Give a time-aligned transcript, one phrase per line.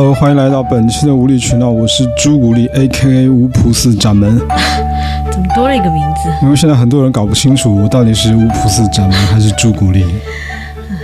[0.00, 4.38] Hello，欢迎来到本期的无理取闹，我是朱古力 A.K.A 巫普寺掌门。
[5.28, 6.30] 怎么多了一个名字？
[6.40, 10.04] 因为现在很多人搞不清楚我到底是巫普寺掌门还是朱古力，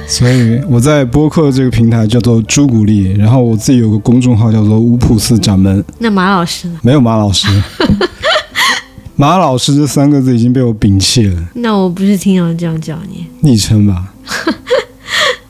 [0.07, 6.79] 所以我在播客这个平台叫做朱古力，然后我自己有个公众号叫做巫普寺掌门，那马老师呢？
[6.81, 7.49] 没有马老师。
[9.17, 13.27] 马老师这三个字已经被我摒弃了，那我不是经常这样叫你。
[13.41, 14.13] 昵称吧。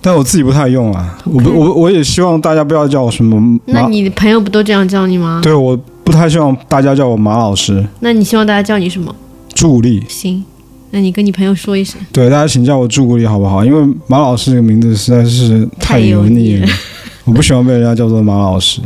[0.05, 5.41] 但我自己不太用啊，我不我我也希望大家不要叫我什么，那你的朋友不都这样叫你吗？
[5.43, 9.15] 对，我不太希望大家叫我马老师，那你希望大家叫你什么？
[9.55, 10.05] 朱古力。
[10.07, 10.45] 行，
[10.91, 11.99] 那你跟你朋友说一声。
[12.13, 13.65] 对，大家请叫我朱古力好不好？
[13.65, 16.69] 因为马老师这个名字实在是太油腻了，
[17.25, 18.83] 我不喜欢被人家叫做马老师。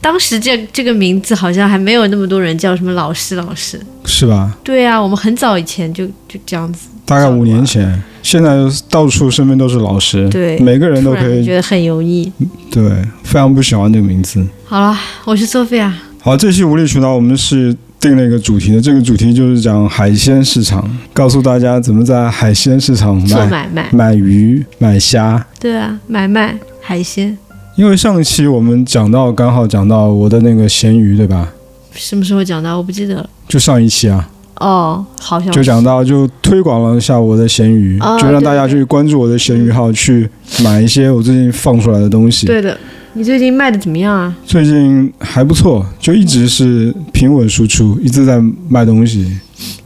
[0.00, 3.80] 当时这这个名字好像还没有那么多人叫什么老师老师。
[4.04, 4.56] 是吧？
[4.62, 6.88] 对啊，我们很早以前就就这样子。
[7.04, 8.56] 大概五年前，现在
[8.90, 12.32] 到处身边都是老师，对每个人都可以，觉得很油腻。
[12.70, 12.82] 对，
[13.22, 14.44] 非常不喜欢这个名字。
[14.64, 15.92] 好了，我是 Sophia。
[16.20, 25.44] 好，这期无理取闹我们是定了一个主题的，这个主题就是讲海鲜市场，告诉大家怎么在海鲜市场做买买卖，买鱼、买虾。
[25.60, 27.38] 对啊，买卖海鲜，
[27.76, 31.52] 因为上一期我们讲到，刚好讲到我的那个咸鱼，对吧？
[31.92, 32.78] 什么时候讲到？
[32.78, 33.30] 我不记得了。
[33.46, 34.26] 就上一期啊，
[34.60, 40.26] 哦，好像就讲到就推广了一下我的咸鱼，哦就让大家去关注我的咸鱼号，去
[40.64, 42.46] 买一些我最近放出来的东西。
[42.46, 42.76] 对的。
[43.16, 44.36] 你最近卖的怎么样啊？
[44.44, 49.34] 最近还不错，就一直是平稳输出，一直在卖东西。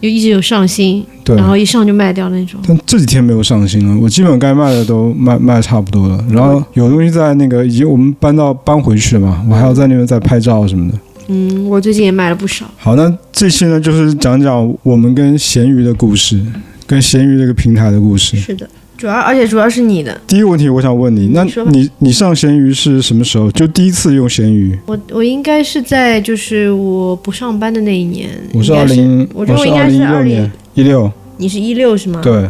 [0.03, 2.61] 就一直有上新，对，然后一上就卖掉那种。
[2.67, 6.25] 但这几天没有上新了，我基本该卖的都卖卖差不多了。
[6.29, 10.99] 然后有东西在那个已经我们搬到搬回去了嘛，我还要在那边再拍照什么的。
[11.29, 12.69] 嗯，我最近也卖了不少。
[12.77, 16.45] 好，那这期呢就是讲讲我们跟闲鱼的故事，
[16.85, 18.37] 跟闲鱼这个平台的故事。
[18.37, 18.69] 是的，
[19.01, 23.51] 主要而且主要是你的，第一个问题，我想问你，那你说你你上闲鱼是什么时候？
[23.53, 24.79] 就第一次用闲鱼？
[24.85, 28.29] 我我应该是在就是我不上班的那一年。
[28.53, 32.21] 我是二零，我觉得我应该是二六年一六，你是一六是吗？。
[32.23, 32.47] 对，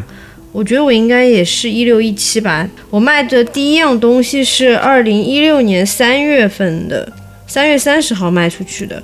[0.51, 2.69] 我觉得我应该也是一六一七吧。
[2.91, 7.13] 我卖的第一样东西是二零一六年三月份的，
[7.47, 9.01] 三月三十号卖出去的，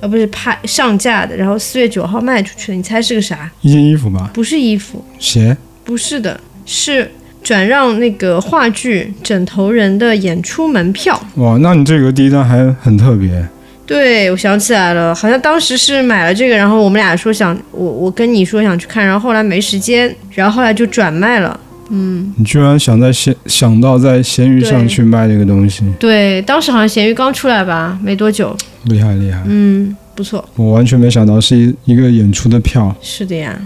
[0.00, 2.74] 呃不是拍上架的，然后四月九号卖出去的。
[2.74, 3.48] 你猜是个啥？
[3.60, 5.56] 一件衣服吧，不是衣服，鞋。
[5.84, 6.38] 不是的，
[6.68, 7.10] 是
[7.42, 11.18] 转让那个话剧《枕头人》的演出门票。
[11.36, 13.48] 哇，那你这个第一单还很特别。
[13.86, 21.58] 对，我想起来了，好像当时是买了这个，然后我们俩说想我我跟你说想去看，然后后来没时间，然后后来就转卖了。
[21.88, 28.54] 嗯，你居然想在闲想到在闲鱼上去卖这个东西，对，当时好像咸鱼刚出来吧，没多久。
[28.84, 29.40] 厉害厉害！
[29.46, 32.94] 嗯，不错，我完全没想到是一一个演出的票。
[33.00, 33.58] 是的呀。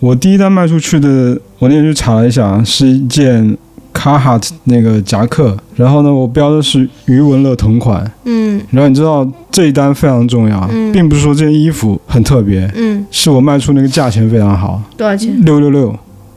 [0.00, 3.56] 我第一单卖出去的，我那天去查了一下，是一件
[3.92, 8.08] Carhartt 那个夹克，然后呢，我标的是余文乐同款。
[8.24, 15.34] 嗯然后你知道这一单非常重要，嗯并不是说这件衣服很特别，嗯，是我卖出那个价钱非常好，多少钱？
[15.44, 15.94] 六六六。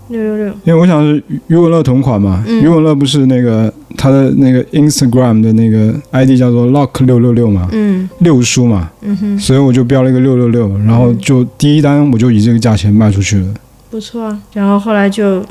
[0.10, 0.46] 六六六。
[0.64, 13.54] 因为我想是余余文乐同款嘛，嗯余文乐不是那个他的那个 Instagram 的那个 ID 叫做 Lock 六六六嘛，嗯六叔嘛，嗯哼，所以我就标了一个六六六，然后就第一单我就以这个价钱卖出去了。
[13.90, 14.42] 不错啊。
[14.54, 15.44] 然后后来就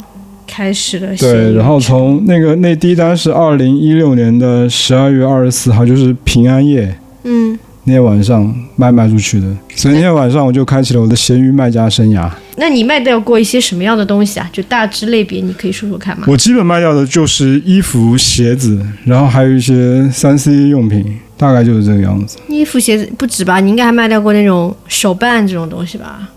[0.46, 12.30] 开始了对，然后从那个那第一单是二零一六年的十二月二十四号，就是平安夜嗯，那天晚上卖卖出去的，所以那天晚上我就开启了我的闲鱼卖家生涯。
[12.56, 14.48] 那你卖掉过一些什么样的东西啊？
[14.52, 16.24] 就大致类别，你可以说说看吗？
[16.28, 22.36] 我基本卖掉的就是衣服、鞋子，然后还有一些三 C 用品，大概就是这个样子。
[22.48, 23.60] 衣服、鞋子不止吧？
[23.60, 26.28] 你应该还卖掉过那种手办这种东西吧？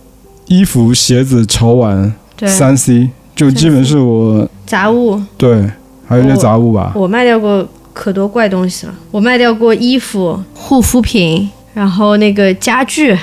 [0.48, 5.70] 衣服、鞋子、潮玩、对，三 C，就基本是我杂物，对，
[6.08, 6.94] 还有一些杂物吧。
[6.96, 8.94] 我卖掉过可多怪东西了。
[9.12, 13.18] 我卖掉过衣服、护肤品，然后那个家具，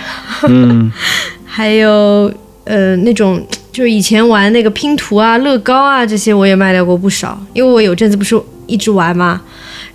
[0.48, 0.90] 嗯，
[1.44, 2.32] 还有
[2.64, 7.38] 呃那种就是以前玩那个拼图啊、乐高啊这些，我也卖掉过不少。
[7.52, 9.40] 因为我有阵子不是一直玩嘛，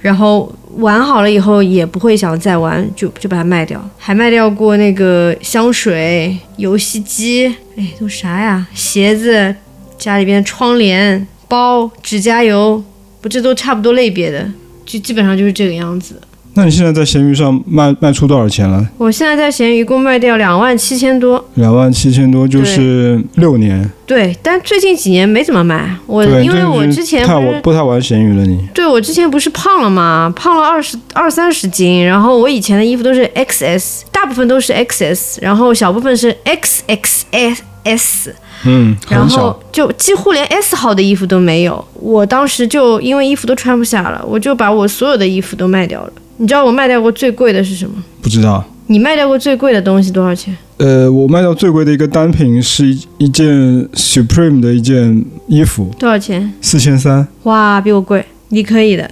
[0.01, 3.81] 然后玩好了以后也不会想再玩，就就把它卖掉。
[3.97, 7.47] 还卖掉过那个香水、游戏机，
[7.77, 8.67] 哎，都啥呀？
[8.73, 9.55] 鞋子、
[9.97, 12.83] 家里边窗帘、包、指甲油，
[13.21, 14.45] 不，这都差不多类别的，
[14.85, 16.15] 就基本上就是这个样子。
[16.57, 18.87] 那你现在在闲鱼上卖卖出多少钱了？
[18.97, 23.91] 我现在在闲鱼一共卖掉两万七千多，两万七千多，就是六年。
[24.05, 25.93] 对，但最近几年没怎么卖。
[26.05, 28.65] 我，因为我之前太不太玩闲鱼了你。
[28.73, 30.31] 对我之前不是胖了吗？
[30.33, 38.31] 胖了二十二三十斤，然后我以前的衣服都是 XS，大部分都是 XS，然后小部分是 XXS
[38.65, 39.59] 嗯，然后。
[39.71, 41.85] 就几乎连 S 号的衣服都没有。
[41.95, 46.13] 我当时就因为衣服都穿不下了，我就把我所有的衣服都卖掉了。
[46.37, 47.95] 你知道我卖掉过最贵的是什么？
[48.21, 48.63] 不知道。
[48.87, 50.55] 你卖掉过最贵的东西多少钱？
[50.77, 53.45] 呃，我卖掉最贵的一个单品是一一件
[53.93, 56.53] Supreme 的一件衣服，多少钱？
[56.61, 57.27] 四千三。
[57.43, 59.09] 哇，比我贵，你可以的。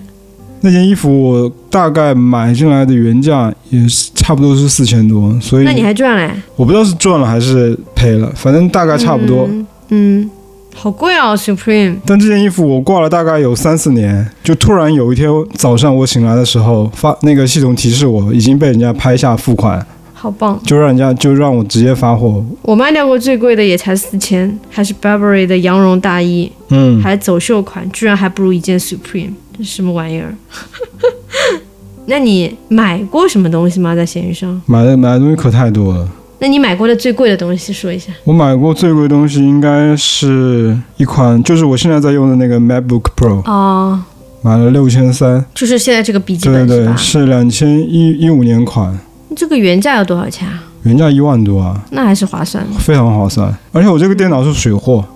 [0.66, 6.34] 那件衣服我大概买进来的原价也是差不多是四千多，所以那你还赚嘞？
[6.56, 9.46] 我不知道是赚了还是赔了，反正大概差不多。
[9.50, 10.30] 嗯，嗯
[10.74, 11.98] 好贵哦，Supreme。
[12.06, 20.58] 但这件衣服我挂了大概有三四年，就突然有一天早上我醒来的时候，发那个系统提示我已经被人家拍下付款，好棒！
[20.66, 22.44] 就让人家就让我直接发货。
[22.62, 30.34] 我卖掉过最贵的也才四千，还是 Burberry 的羊绒大衣，嗯，还走秀款，居然还不如一件 Supreme，这什么玩意儿？
[32.06, 33.96] 那你买过什么东西吗？
[33.96, 34.62] 在闲鱼上？
[34.66, 36.08] 买的买的东西可太多了。
[36.40, 38.12] 那你买过的最贵的东西说一下。
[38.26, 44.02] 我买过最贵的东西应该是一款，就是我现在在用的那个 MacBook Pro，哦，
[44.42, 45.46] 买了六千三。
[45.56, 49.00] 就是现在这个笔记对对对，本是两千一一五年款，
[49.34, 50.62] 这个原价要多少钱啊？
[50.84, 53.56] 原价一万多啊，那还是划算的非常划算。
[53.72, 55.08] 而且我这个电脑是水货，啊。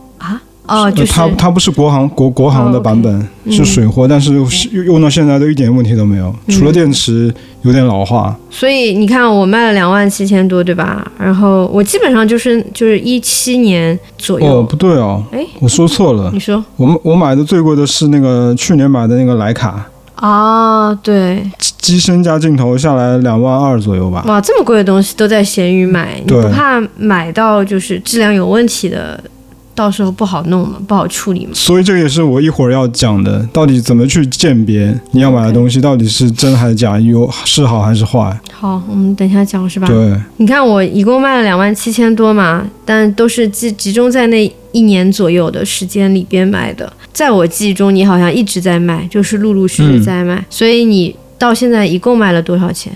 [0.67, 4.47] 哦，就是它它不是国行国国行的版本，嗯是水货，但是用
[4.85, 8.35] 用到现在都一点问题都没有，嗯除了电池有点老化。
[8.49, 11.09] 所以你看，我卖了两万七千多，对吧？
[11.17, 14.59] 然后我基本上就是就是一七年左右。
[14.59, 19.85] 哦，不对哦，哎，我说错了你，说我们我买的最贵的是那个去年买的那个徕卡，
[20.15, 20.93] 啊？
[20.95, 21.49] 对，
[21.79, 24.23] 机身加镜头下来两万二左右吧。
[24.27, 29.21] 哇，这么贵的东西都在闲鱼买，你不怕买到就是质量有问题的，
[29.77, 30.79] 到时候不好弄嘛？
[30.87, 31.51] 不好处理嘛？
[31.53, 38.35] 所以这个也是我一会儿要讲的，到底怎么去鉴别你要买的东西到底是真还是假，有是好还是坏？
[38.51, 39.87] 好，我们等一下讲是吧？
[39.87, 46.91] 对，你看我一共卖了两万七千多嘛，但都是集集中在那一年左右的时间里边卖的。
[47.13, 52.91] 在我记忆中，你好像一直在卖，就是陆陆续续在卖，所以你到现在一共卖了多少钱？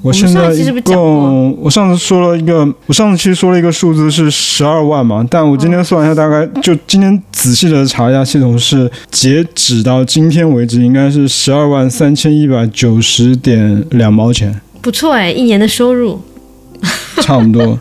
[0.00, 16.20] 我现在一共，我上次说了一个，我上次期说了一个数字是十二万嘛，但我今天算一下，大概就今天仔细的查一下，系统是截止到今天为止，应该是十二万三千一百九十点两毛钱，不错哎，一年的收入。
[17.20, 17.76] 差不多。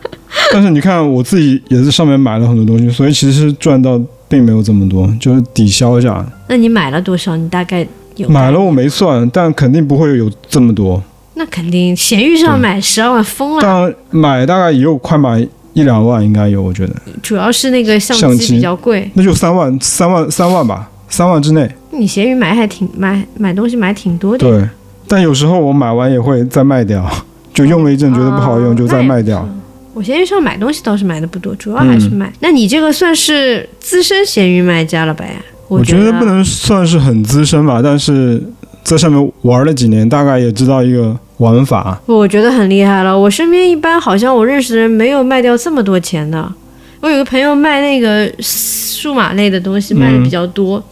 [0.51, 6.25] 但是你看，我自己也在上面买了很多东西，所以其实赚到并没有这么多，就是抵消一下。
[6.47, 7.37] 那你买了多少？
[7.37, 11.01] 你大概有买了我没算，但肯定不会有这么多。
[11.37, 13.61] 那肯定，闲鱼上买十二万疯了。
[13.61, 15.39] 但买大概也有快买
[15.73, 16.93] 一两万，应该有，我觉得。
[17.21, 21.69] 主要是那个相相机机比较贵，那就三万、三万、三万吧，三万之内。
[21.91, 24.49] 你闲鱼买还挺买买东西买挺多的。
[24.49, 24.67] 对，
[25.07, 27.07] 但有时候我买完也会再卖掉，
[27.53, 29.47] 就用了一阵觉得不好用，哦就再卖掉。
[29.93, 32.31] 我闲鱼上买东西倒是买的不多，主要还是卖。
[32.39, 35.35] 那你这个算是资深闲鱼卖家了呗？
[35.67, 38.41] 我觉觉得不能算是很资深吧，但是
[38.83, 41.99] 在上面玩了几年，大概也知道一个玩法。
[42.05, 43.17] 我觉得很厉害了。
[43.17, 46.51] 我身边一般好像我认识的人没有卖掉这么多钱的。
[46.99, 50.83] 我有个朋友卖那个数码类的东西卖的比较多，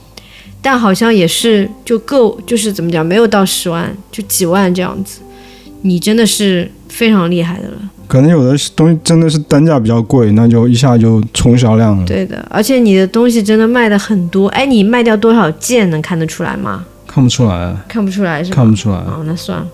[0.61, 5.21] 但好像也是就够就是怎么讲，没有到十万，就几万这样子。
[5.81, 7.77] 你真的是非常厉害的了。
[8.07, 12.05] 可能有的东西真的是单价比较贵，那就一下就冲销量了。
[12.05, 14.47] 对的，而且你的东西真的卖的很多。
[14.49, 16.85] 哎，你卖掉多少件能看得出来吗？
[17.07, 18.55] 看不出来，看不出来是吧？
[18.55, 19.67] 看不出来，哦，那算了。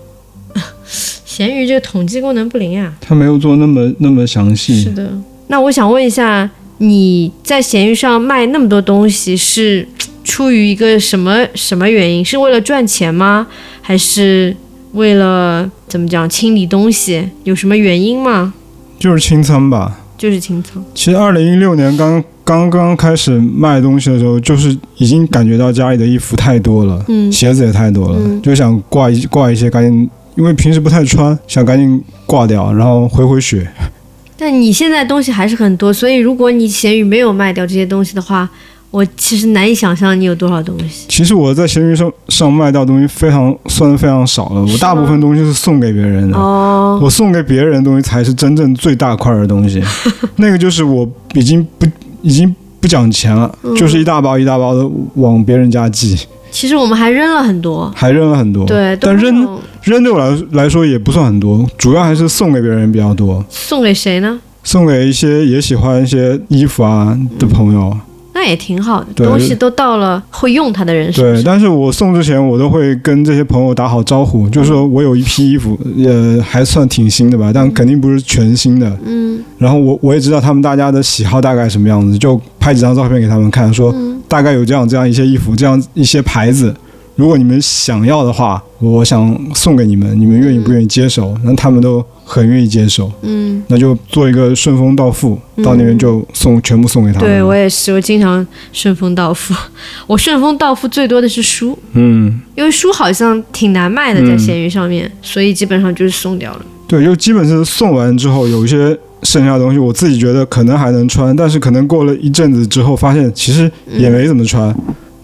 [1.24, 4.90] 闲鱼这个统计功能不灵呀、它没有做那么那么详细是。
[4.90, 5.10] 的。
[5.48, 9.86] 那我想问一下，你在闲鱼上卖那么多东西，是
[10.24, 12.24] 出于一个什么什么原因？
[12.24, 13.46] 是为了赚钱吗？
[13.80, 14.54] 还是
[14.92, 17.28] 为了怎么讲清理东西？
[17.44, 18.54] 有什么原因吗？
[18.98, 19.98] 就是清仓吧。
[20.16, 20.84] 就是清仓。
[20.94, 33.66] 其实二零一六年刚刚刚开始卖东西的时候，就是已经感觉到家里的衣服太多了，嗯鞋子也太多了，嗯就想挂一挂一些，赶紧，因为平时不太穿，想赶紧挂掉，然后回回血。
[34.36, 38.48] 但你现在东西还是很多，所以如果你闲鱼没有卖掉这些东西的话，
[38.90, 41.06] 我其实难以想象你有多少东西。
[41.08, 46.36] 其实我在闲鱼上上卖掉东西非常算是非常少了，我大部分东西是送给别人的。
[46.36, 49.82] 哦，我送给别人的东西才是真正最大块的东西，
[50.36, 51.86] 那个就是我已经不
[52.20, 56.18] 已经不讲钱了，嗯就是一大包一大包的往别人家寄，
[56.52, 57.92] 其实我们还扔了很多。
[57.96, 58.64] 还扔了很多。
[58.64, 64.38] 对，但扔扔对我来来说也不算很多，主要还是送给别人比较多，送给谁呢？
[64.62, 67.92] 送给一些也喜欢一些衣服啊的朋友。
[68.34, 78.90] 那也挺好的，东西都到了会用它的人手对，但是我送之前，我都会跟这些朋友打好招呼，就是说我有一批衣服，呃，还算挺新的吧，但肯定不是全新的。
[79.04, 86.74] 嗯然后我我也知道他们大家的喜好大概什么样子，就拍几张照片给他们看，说嗯大概有这样这样一些衣服，这样一些牌子，
[87.14, 91.36] 如果你们想要的话，我想送给你们，你们愿意不愿意接手？
[91.44, 97.28] 那他们都很愿意接手，嗯，那就做一个顺丰到付，到那边就送全部送给他们。
[97.28, 99.54] 对我也是，我经常顺丰到付。
[100.08, 106.64] 我顺丰到付最多的是书，嗯，因为书好像挺难卖的，在闲鱼上面，所以基本上就是送掉了。
[106.88, 114.74] 对，就基本是送完之后，有一些剩下的东西，我自己觉得可能还能穿，但是可能过了一阵子之后，发现其实也没怎么穿，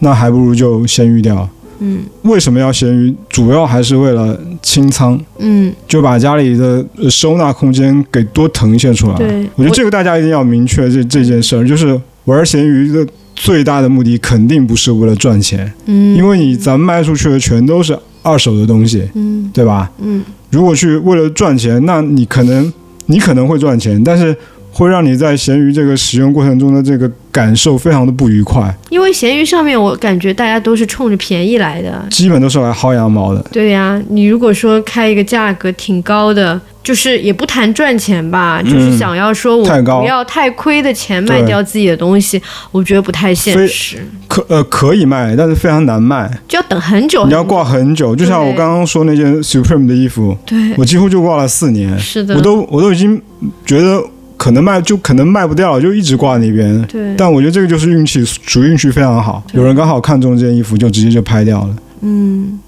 [0.01, 1.49] 那还不如就先预掉。
[1.81, 3.15] 嗯为什么要闲鱼？
[3.29, 9.17] 主要还是为了清仓，嗯，就把家里的呃收纳空间给多腾一些出来。
[9.17, 19.91] 对，我觉得这个大家一定要明确这这件事儿，就是玩闲鱼的最大的目的肯定不是为了赚钱，嗯，因为你咱们卖出去的全都是二手的东西，嗯对吧？
[20.01, 22.73] 嗯如果去为了赚钱，那你可能
[23.07, 24.35] 你可能会赚钱，但是
[24.79, 32.01] 会让你在闲鱼这个使用过程中的这个感受非常的不愉快，因为闲鱼上面我感觉大家都是冲着便宜来的。
[32.11, 33.45] 基本都是来薅羊毛的。
[33.51, 47.27] 对呀，你如果说开一个价格挺高的，就是也不谈赚钱吧，就是想要说我不要太亏的钱卖掉自己的东西，我觉得不太现实，可呃可以卖，但是非常难卖，就要等很久。
[47.27, 48.15] 你要挂很久。
[48.15, 53.21] 就像我刚刚说那件 Supreme 的衣服，对，我几乎就挂了四年，是的，我都我都已经
[53.67, 54.01] 觉得
[54.49, 56.83] 可能卖就可能卖不掉了，就一直挂那边。
[56.85, 61.77] 对，但我觉得这个就是运气，属于运气非常好，有人刚好看中这件衣服，就直接就拍掉了。
[62.01, 62.59] 嗯，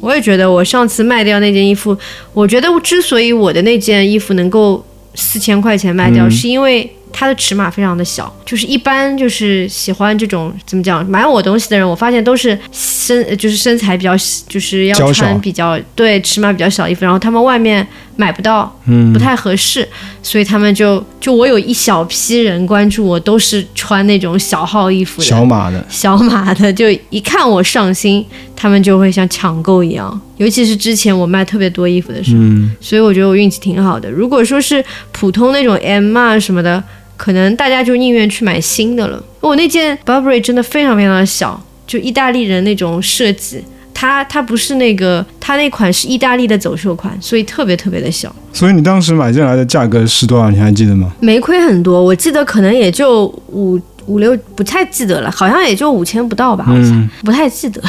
[0.00, 1.94] 我也觉得我上次卖掉那件衣服，
[2.32, 4.82] 我觉得我之所以我的那件衣服能够
[5.14, 6.30] 四千块钱卖掉，嗯。
[6.30, 14.16] 是因为它的尺码非常的小，就是一般就是喜欢这种怎么讲买我东西的人，我发现都是身呃就是身材比较
[14.48, 19.86] 就是要穿比较对尺码比较小的衣服，然后他们外面买不到，嗯不，太合适，
[20.22, 28.24] 所以他们就就我有一小批人关注我，都是穿那种小号衣服的，小码的，小码的，就一看我上新，
[28.56, 30.20] 他们就会像抢购一样。
[30.38, 34.10] 尤其是之前我卖特别多衣服的时候，嗯，所以我觉得我运气挺好的。
[34.10, 34.82] 如果说是
[35.12, 36.82] 普通那种 M 啊什么的，
[37.16, 39.22] 可能大家就宁愿去买新的了。
[39.40, 43.62] 我那件 Burberry 真的非常非常的小，就意大利人那种设计。
[43.98, 50.50] 它它不是那个，它那款是意大利的走秀款，所以特别特别的小，所以你当时买进来的价格是多少？
[50.50, 51.10] 你还记得吗？
[51.18, 52.02] 没亏很多。
[52.04, 57.82] 我记得可能也就五五六，不太记得了，好像也就五千不到吧，好像、嗯，不太记得。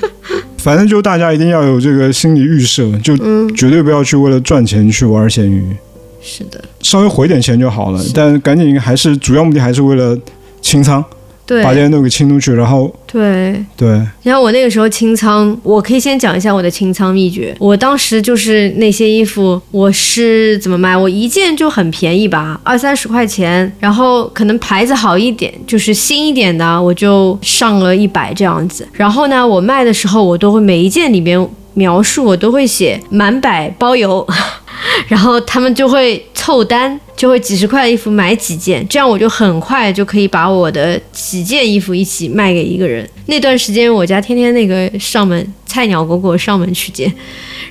[0.56, 5.76] 反正就大家一定要有这个心理预设，就嗯，绝对不要去为了赚钱去玩咸鱼，
[6.22, 8.02] 是的，稍微回点钱就好了。
[8.14, 10.16] 但赶紧还是主要目的还是为了
[10.62, 11.04] 清仓，
[11.50, 13.64] 对把这些都给清出去，然后对。
[13.76, 13.88] 对，
[14.22, 17.52] 然后我那个时候清仓，我可以先讲一下我的清仓秘诀。
[17.58, 20.96] 我当时就是那些衣服，我是怎么卖？
[20.96, 28.86] 我一件就很便宜吧，二三十块钱，然后可能牌子好一点，就是新一点的，我就上了一百这样子。
[28.92, 34.24] 然后呢，我卖的时候，我都会每一件里面描述，我都会写满百包邮。
[35.08, 43.06] 然后他们就会凑单，就会几十块的衣服买几件，这样我就很快就可以把我的几件衣服一起卖给一个人。
[43.26, 47.12] 那段时间我家天天那个上门菜鸟裹裹上门取件，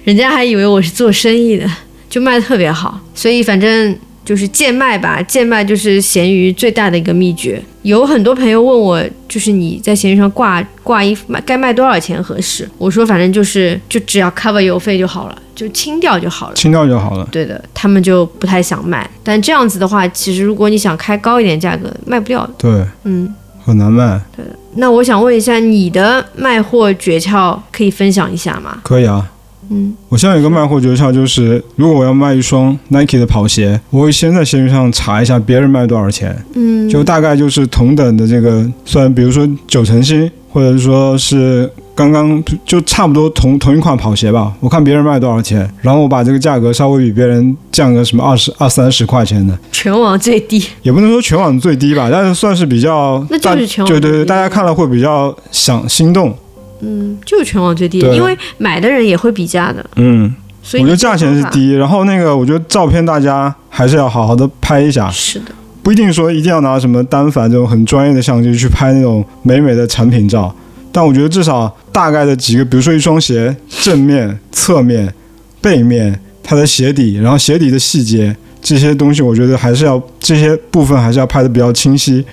[0.03, 1.67] 人家还以为我是做生意的，
[2.07, 3.01] 就卖的特别好。
[3.15, 3.97] 所以反正
[4.29, 7.59] 就是贱卖吧，贱卖就是闲鱼最大的一个秘诀。
[7.81, 12.69] 有很多朋友问我，就是你在闲鱼上挂挂衣服卖该卖多少钱合适？
[12.77, 16.53] 我说反正就是就只要 cover 邮费就好了，就清掉就好了。
[16.53, 17.27] 清掉就好了。
[17.31, 19.09] 对的，他们就不太想卖。
[19.24, 22.53] 但这样子的话，其实如果你想开高一点价格，卖不掉的。
[22.59, 23.33] 对，嗯，
[23.65, 24.21] 很难卖。
[24.38, 24.45] 对
[24.75, 28.77] 那我想问一下，你的卖货诀窍可以分享一下吗？
[28.83, 29.27] 可以啊。
[29.69, 50.65] 嗯，我现在有个卖货诀窍，就是如果我要卖一双 Nike 的跑鞋，我会先在闲鱼上查一下别人卖多少钱，嗯，就大概就是同等的这个，算比如说九成新，或者说是刚刚就差不多同同一款跑鞋吧，我看别人卖多少钱，然后我把这个价格稍微比别人降个什么二十二三十块钱的，全网最低。
[50.81, 56.33] 也不能说全网最低吧，但是算是比较，那就是全网对对对，大家看了会比较想心动，
[56.81, 58.15] 嗯，就是全网最低，对。
[58.15, 61.51] 因为买的人也会比价的，嗯，所以我觉得价钱是一。
[61.51, 65.51] 低，然后那个我觉得照片大家还是要好好的拍一下，是的，
[65.83, 70.53] 不一定说一定要拿什么单反这种很专业的相机去拍那种美美的产品照，
[70.91, 75.13] 但我觉得至少大概的几个，比如说一双鞋正面、侧面、
[75.62, 82.24] 背面，它的鞋底，然后鞋底的细节这些东西，我觉得还是要这些部分还是要拍的比较清晰，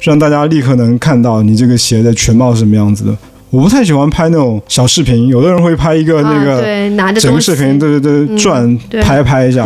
[0.00, 3.16] 让大家立刻能看到你这个鞋的全貌是什么样子的。
[3.54, 9.64] 我不太喜欢拍那种小视频，有的人会拍一个那啊、个对，拿着整，个视频，对对对，嗯转对拍拍一下。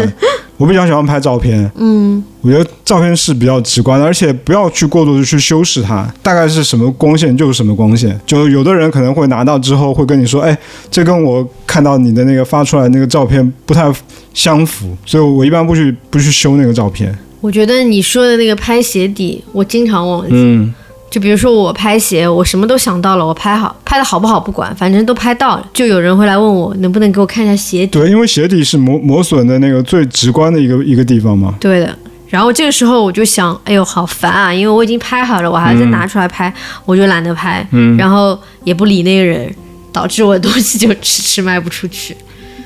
[0.59, 8.21] 我比较喜欢拍照片，嗯，我觉得照片是比较直观的，而且不要去过度的去修饰它，大概是什么光线就是什么光线。
[8.26, 10.59] 就有的人可能会拿到之后会跟你说，哎，
[10.90, 13.90] 这跟我看到你的那个发出来那个照片不太
[14.35, 17.16] 相符，所以我一般不去不去修那个照片。
[17.40, 20.30] 我觉得你说的那个拍鞋底，我经常忘记。
[20.33, 20.75] 嗯，
[21.10, 25.66] 就比如说我拍鞋，我什么都想到了，我拍好，拍的好不好不管，反正都拍到了。
[25.72, 27.98] 就有人会来问我，能不能给我看一下鞋底？
[27.98, 31.54] 对，因为鞋底是磨磨损的那个最直观的一个一个地方嘛。
[31.58, 31.98] 对的。
[32.28, 34.52] 然后这个时候我就想，哎呦，好烦啊！
[34.52, 36.52] 因为我已经拍好了，我还要再拿出来拍，
[36.84, 39.50] 我就懒得拍，嗯，然后也不理那个人，
[39.90, 42.14] 导致我的东西就迟迟卖不出去。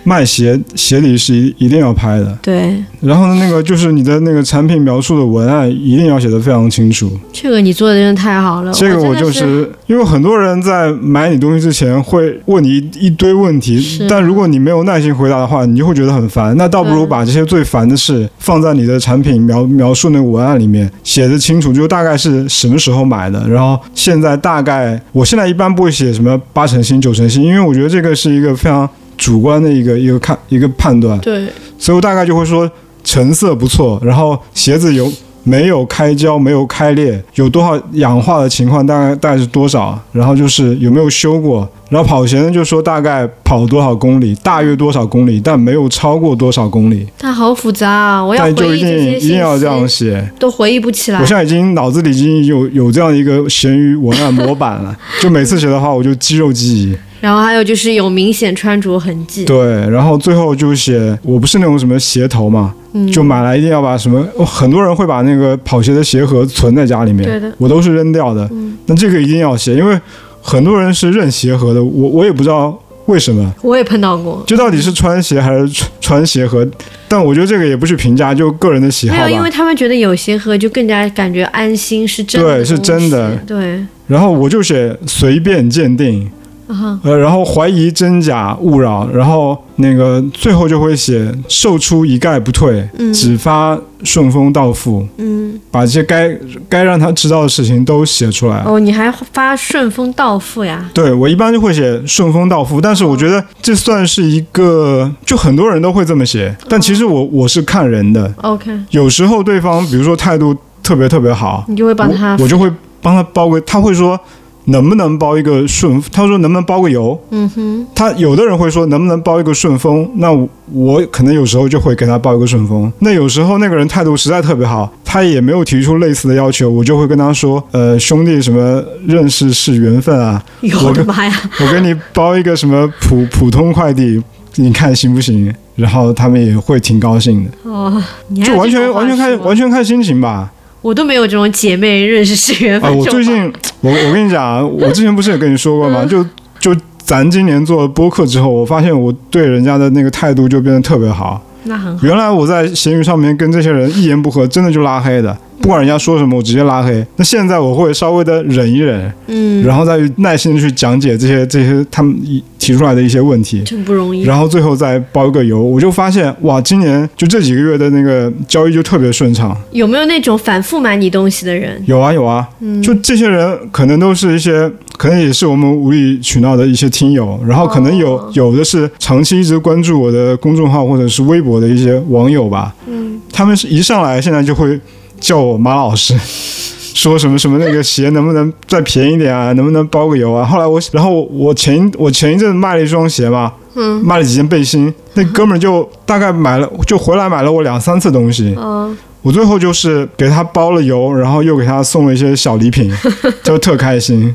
[0.05, 7.11] 卖鞋鞋底是一一定要拍的，对，然后呢，那个就是你的那个产品描述的文案一定要写得非常清楚。
[7.33, 8.73] 这个你做的真的太好了。
[8.73, 16.57] 这个我就是因为很多人在买你东西之前会问你一一堆问题，但如果你没有耐心回答的话，你就会觉得很烦。
[16.57, 28.89] 那倒不如把这些最烦的事放在你的产品描描述那个文案里面，写的清楚，就大概是什么时候买的，然后现在大概，我现在一般不会写什么八成新、九成新，因为我觉得这个是一个非常
[29.23, 31.17] 主观的一个一个看一个判断。
[31.21, 31.47] 对，
[31.79, 32.69] 所以我大概就会说
[33.05, 35.09] 成色不错，然后鞋子有
[35.45, 48.25] 没有开胶，没有开裂，有多少氧化的情况，大概大概是多少，然后就是有没有修过，然后跑鞋呢就说大概跑多少公里，大约多少公里，但没有超过多少公里，它好复杂啊！
[48.25, 50.29] 我要但就一定回忆这些一定要这样，写。
[50.41, 51.25] 都回忆不起来我。
[51.25, 56.97] 现在已经脑子里已经有有这样一个闲鱼文案模板了，就每次写的话我就肌肉记忆。
[57.23, 59.45] 然后还有就是有明显穿着痕迹。
[59.45, 68.47] 对，然后最后就写，我不是那种什么鞋头嘛，嗯就买来一定要把什么，哦很多人会把那个跑鞋的鞋盒存在家里面，对的我都是扔掉的。
[68.51, 69.97] 嗯那这个一定要写，因为
[70.43, 72.77] 很多人是认鞋盒的，我我也不知道
[73.07, 74.43] 为什么，我也碰到过。
[74.45, 76.67] 就到底是穿鞋还是穿穿鞋盒，
[77.07, 79.49] 但我觉得这个也不去评价，就个人的喜好没有，因为。
[79.49, 82.57] 他们觉得有鞋盒就更加感觉安心，是真的。
[82.57, 83.37] 对是真的。
[83.47, 86.29] 对，然后我就写随便鉴定，
[86.73, 93.13] 啊，呃，然后怀疑真假勿扰，然后那个最后就会写售出一概不退，嗯。
[93.13, 96.37] 只发顺丰到付，嗯，把这些该
[96.69, 98.63] 该让他知道的事情都写出来。
[98.65, 100.91] 哦，你还发顺丰到付呀？
[100.93, 112.69] 对我一般就会写顺丰到付，但是我觉得这算是一个，就很多人都会这么写，但其实我我是看人的，OK，有时候对方比如说态度特别特别好，你就会帮他我我就会
[113.01, 114.19] 帮他包个，他会说
[114.67, 122.93] 能不能包一个顺，他说能不能包个邮，嗯哼，他有的人会说能不能包一个顺丰，那我我可能有时候就会给他包一个顺丰。
[123.01, 130.43] 那有时候那个人态度实在特别好，他也没有提出类似的要求，我就会跟他说，呃，兄弟，什么认识是缘分啊，
[130.85, 131.33] 我的妈呀！
[131.61, 134.23] 我给你包一个什么普普通快递，
[134.57, 135.53] 你看行不行？
[135.75, 138.03] 然后他们也会挺高兴的，哦，
[138.45, 140.53] 就完全完全看完全看心情吧。
[140.83, 143.09] 我都没有这种姐妹认识是缘啊，分这种话。
[143.09, 146.05] 我最近我我跟你讲啊，我之前不是也跟你说过吗？
[146.05, 146.23] 就
[146.61, 151.41] 就咱今年做了播客之后，我发现我对人家的那个态度就变得特别好。
[151.65, 157.05] 那很好，原来我在闲鱼上面跟这些人一言不合，真的就拉黑的，不管人家说什么，我直接拉黑。
[157.17, 163.63] 那现在我会稍微的忍一忍，嗯，然后再耐心的去讲解这些这些他们一提出来的一些问题。
[163.63, 164.23] 真不容易。
[164.23, 169.57] 然后最后再包一个邮，我就发现哇，今年就这几个月的那个交易就特别顺畅。
[169.71, 171.83] 有没有那种反复买你东西的人？
[171.87, 174.71] 有啊有啊，嗯就这些人可能都是一些，
[175.03, 184.79] 可能也是我们无理取闹的一些听友，然后可能有、哦有的是长期一直关注我的公众号或者是微博的一些网友吧，嗯，他们是一上来现在就会
[185.19, 186.17] 叫我马老师。
[186.95, 189.53] 说什么什么那个鞋能不能再便宜点啊？
[189.55, 190.45] 能不能包个邮啊？
[190.45, 202.93] 后来我，然后我前我前一阵卖了一双鞋嘛，嗯，卖了几件背心，那哥们儿就大概买了，就回来买了我两三次东西，哦，我最后就是给他包了邮，然后又给他送了一些小礼品，
[203.43, 204.35] 就特开心。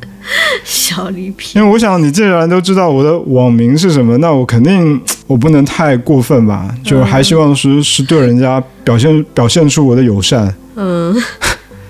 [0.64, 1.62] 小礼品。
[1.62, 10.54] 因为我想你既然都知道我的网名是什么，那我肯定我不能太过分吧，就还希望是是对人家表现表现出我的友善。
[10.76, 11.16] 嗯，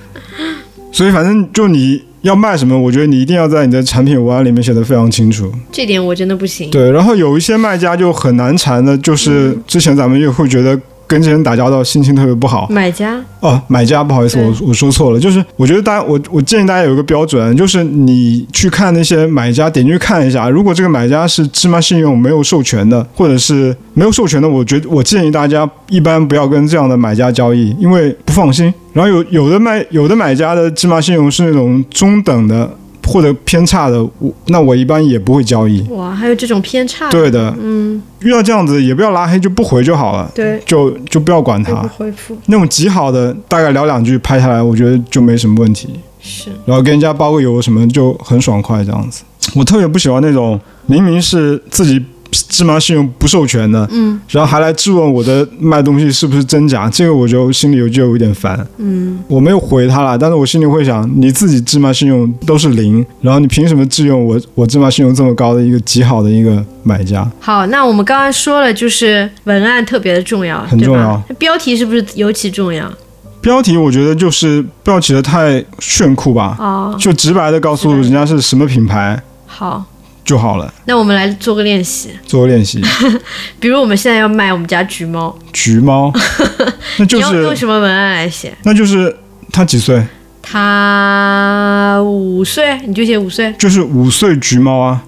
[0.91, 5.51] 所以反正就你要卖什么，我觉得你一定要在你的产品文案里面写的非常清楚。
[5.71, 6.69] 这点我真的不行。
[6.71, 12.67] 对，然后有一些卖家就很难缠的，就是之前咱们也会觉得跟这些人打交道，心情特别不好。
[12.69, 28.73] 买家哦，买家，不好意思，我我说错了，就是我觉得大家，我我建议大家有一个标准，就是你去看那些买家，点进去看一下，如果这个买家是芝麻信用没有授权的，或者是没有授权的，我觉得我建议大家一般不要跟这样的买家交易，因为不放心。
[28.93, 32.69] 然后有有的卖有的买家的芝麻信用是那种中等的
[33.07, 35.81] 或者偏差的，我那我一般也不会交易。
[35.89, 41.73] 哇，还有这种偏差，对的，嗯，遇到这样子也不要拉黑，就不回就好了，对，就就不要管他。
[41.97, 45.89] 回复那种极好的，大概聊两句拍下来，我觉得就没什么问题。
[46.19, 49.23] 是，然后跟人家包个邮什么就很爽快这样子。
[49.55, 52.03] 我特别不喜欢那种明明是自己
[52.49, 54.19] 芝麻信用不授权的，嗯。
[54.29, 58.65] 然后还来质问我的卖东西是不是真假，这个我就心里有就有一点烦。
[58.77, 67.29] 嗯，我没有回他了，但是我心里会想，你自己芝麻信用都是零，然后你凭什么质用我我芝麻信用这么高的一个极好的一个买家？
[67.39, 71.21] 好，那我们刚刚说了，就是文案特别的重要，很重要。
[71.37, 72.91] 标题是不是尤其重要？
[73.39, 79.21] 标题我觉得就是不要起得太炫酷吧，哦，就直白的告诉人家是什么品牌。
[79.45, 79.85] 好，
[80.27, 82.81] 就好了，那我们来做个练习，做个练习。
[83.61, 86.11] 比如我们现在要卖我们家橘猫，橘猫，
[86.99, 88.53] 那就你要用什么文案来写？
[88.63, 89.15] 那就是
[89.53, 90.05] 他几岁？
[90.41, 95.01] 他五岁，你就写五岁，就是五岁橘猫啊，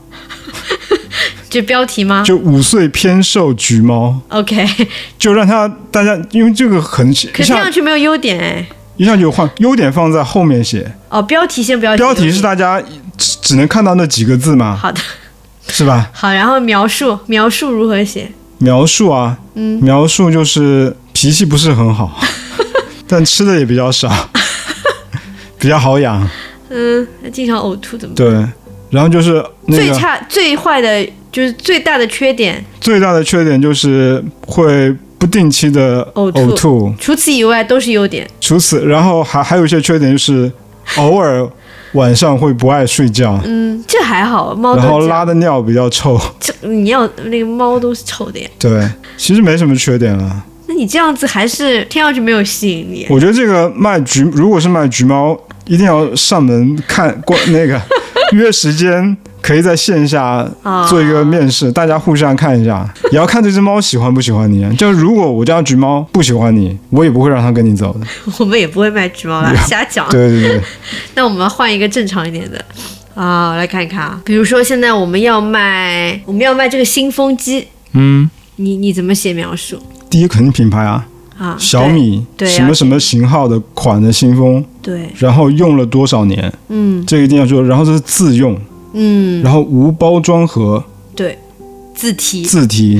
[1.50, 2.24] 就标题吗？
[2.26, 4.66] 就五岁偏瘦橘猫，？OK，
[5.18, 8.66] 就让他大家因为这个很可一是听上去没有优点哎。
[8.96, 11.98] 一下就换优点放在后面写，哦，标题先不要写。
[11.98, 12.82] 标题是大家
[13.20, 15.00] 只只能看到那几个字吗，好的，
[15.68, 16.10] 是吧？
[16.14, 18.32] 好，然后描述描述如何写？
[18.58, 22.20] 描述啊，嗯描述就是脾气不是很好，
[23.08, 24.10] 但吃的也比较少，
[25.60, 26.28] 比较好养，
[26.70, 28.26] 嗯，经常呕吐怎么办？
[28.26, 28.46] 对。
[28.90, 29.34] 然后就是
[29.68, 38.28] 那个最差最坏的就是最大的缺点，最大的缺点就是会不定期的呕吐呕吐，除此以外都是优点。
[38.42, 40.52] 除此，然后还还有一些缺点就是
[40.98, 41.48] 偶尔
[41.94, 46.20] 晚上会不爱睡觉，嗯，这还好，猫然后拉的尿比较臭。
[46.40, 48.50] 这你要那个猫都是臭的呀。
[48.60, 50.46] 对，其实没什么缺点了。
[50.68, 53.08] 那你这样子还是听上去没有吸引力。
[53.10, 57.82] 我觉得这个卖橘，如果是卖橘猫，一定要上门看过 那个
[58.34, 64.68] 约时间，可以在线下啊做一个面试，大家互相看一下，也要看这只猫喜欢不喜欢你。
[64.76, 68.06] 就如果我家橘猫不喜欢你，我也不会让它跟你走的。
[68.40, 70.08] 我们也不会卖橘猫啦，瞎讲。
[70.10, 70.62] 对对对，
[71.16, 72.64] 那我们换一个正常一点的
[73.16, 74.22] 啊，来看一看啊。
[74.24, 81.06] 比如说现在我们要卖，我们要卖这个新风机，嗯，你你怎么写描述第一肯定品牌啊，
[81.38, 81.56] 啊？
[81.58, 87.64] 小米对对什么什么型号的款的新风，对，然后用了多少年，嗯这个一定要说。
[87.64, 88.58] 然后这是自用，
[88.94, 90.84] 嗯，然后无包装盒
[91.16, 91.38] 对，
[91.94, 93.00] 自提，自提，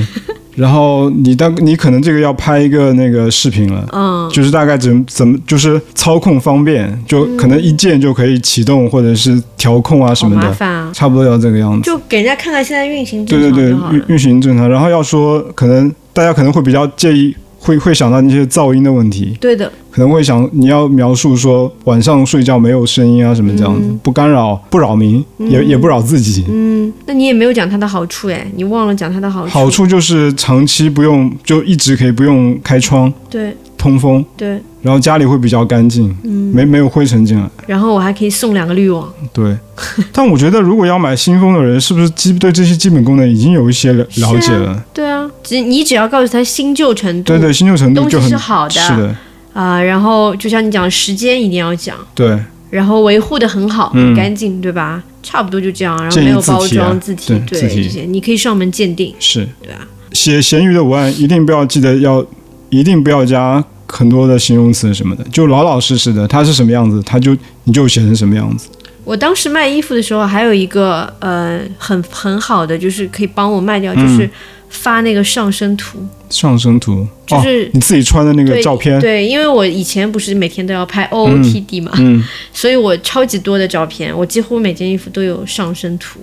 [0.54, 3.86] 然后你大你可能这个要拍一个那个视频了。
[3.92, 11.82] 嗯，就是大概怎怎么就是操控方便，就可能一键就可以启动或者是调控啊什么的，麻烦啊，差不多要这个样子。
[11.82, 13.70] 就给人家看看现在运行对对对。
[13.70, 14.68] 运运行正常。
[14.68, 24.00] 然后要说，可能大家可能会比较介意，会会想到那些噪音的问题，对的，可能会想你要描述说晚上睡觉没有声音啊什么这样子，嗯。
[24.02, 26.44] 不干扰、不扰民，也也不扰自己。
[26.48, 29.50] 嗯，那你也没有讲它的好处哎，你忘了讲它的好处。
[29.50, 33.12] 好处就是长期不用，就一直可以不用开窗。
[33.28, 37.48] 对通风，对，然后家里会比较干净，嗯，没没有灰尘进来。
[37.66, 39.10] 然后我还可以送两个滤网。
[39.32, 39.56] 对，
[40.12, 44.84] 但我觉得如果要买新风的人，是不是基对这些基本功能已经有一些了了解了？
[44.92, 48.74] 对啊，只你只要告诉他新旧程度，对对，新旧程度就很是好的。
[48.74, 49.16] 是的，
[49.54, 52.38] 啊、然后就像你讲，时间一定要讲，对。
[52.68, 54.08] 然后维护的很好，嗯。
[54.08, 55.02] 很干净，对吧？
[55.22, 59.80] 差不多就这样，然后没有包字体啊装字体，对这些你可以上门鉴定，是，对啊，
[60.12, 62.24] 写闲鱼的文案一定不要记得要，
[62.70, 68.68] 一定不要加很多的形容词什么的，就老老实实的，它是什么样子，它就你就写成什么样子。
[69.04, 74.30] 我当时卖衣服的时候，还有一个呃很很好的，就是可以帮我卖掉，嗯就是
[74.68, 86.20] 发那个上身图，上身图，就是哦、你自己穿的那个照片，对，因为我以前不是每天都要拍 OOTD 嘛，嗯，所以我超级多的照片，我几乎每件衣服都有上身图。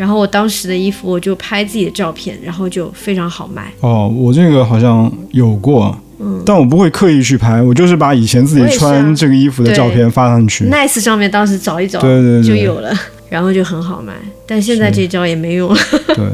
[0.00, 3.70] 然后我当时的衣服，我就拍自己的照片，然后就非常好卖。
[3.80, 10.64] 哦，我这个好像有过，嗯但我不会刻意去拍，我就是把以前自己穿这个衣服的照片发上去。
[10.70, 12.90] Nice 上面当时找一找，对对对就有了，
[13.28, 14.14] 然后就很好卖。
[14.46, 15.78] 但现在这招也没用了。
[16.14, 16.24] 对，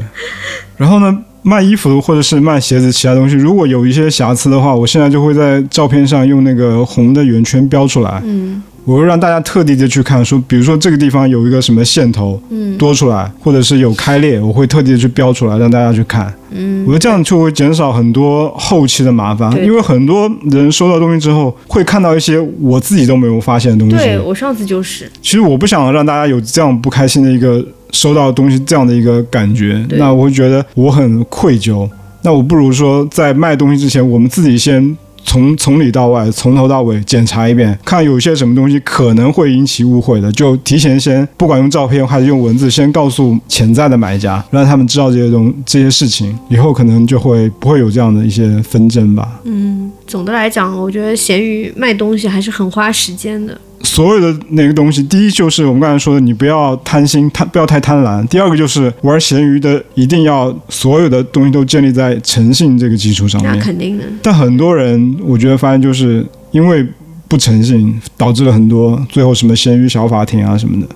[0.77, 8.21] 然后呢，卖衣服或者是卖鞋子其他东西，如果有一些瑕疵的话，我现在就会在照片上用那个红的圆圈标出来。
[8.23, 16.33] 嗯，我会让大家特地的去看，说比如说这个地方有一个什么线头，嗯多出来，或者是有开裂，我会特地的去标出来，让大家去看。
[16.51, 23.97] 嗯我觉得这样就会减少很多后期的麻烦，因为很多人收到东西之后，会看到一些我自己都没有发现的东西。
[23.97, 31.85] 对我上次就是，其实我不想让大家有这样不开心的一个收到东西这样的一个感觉，那我会觉得我很愧疚。
[32.21, 34.97] 那我不如说在卖东西之前，我们自己先
[35.27, 49.39] 从从里到外、从头到尾检查一遍，看有些什么东西可能会引起误会的，就提前先不管用照片还是用文字，先告诉潜在的买家，让他们知道这些东这些事情，以后可能就会不会有这样的一些纷争吧。
[49.43, 53.59] 嗯，总的来讲，我觉得闲鱼卖东西还是很花时间的。
[53.87, 58.25] 所有的那个东西，第一就是我们刚才说的，你不要贪心，贪不要太贪婪。
[58.27, 63.63] 第二个就是玩闲鱼的，一定要所有的东西都建立在诚信这个基础上面那。
[63.63, 64.03] 肯定的。
[64.21, 66.85] 但很多人，我觉得发现就是因为
[67.27, 70.87] 不诚信，导致了很多最后什么闲鱼小法庭啊什么的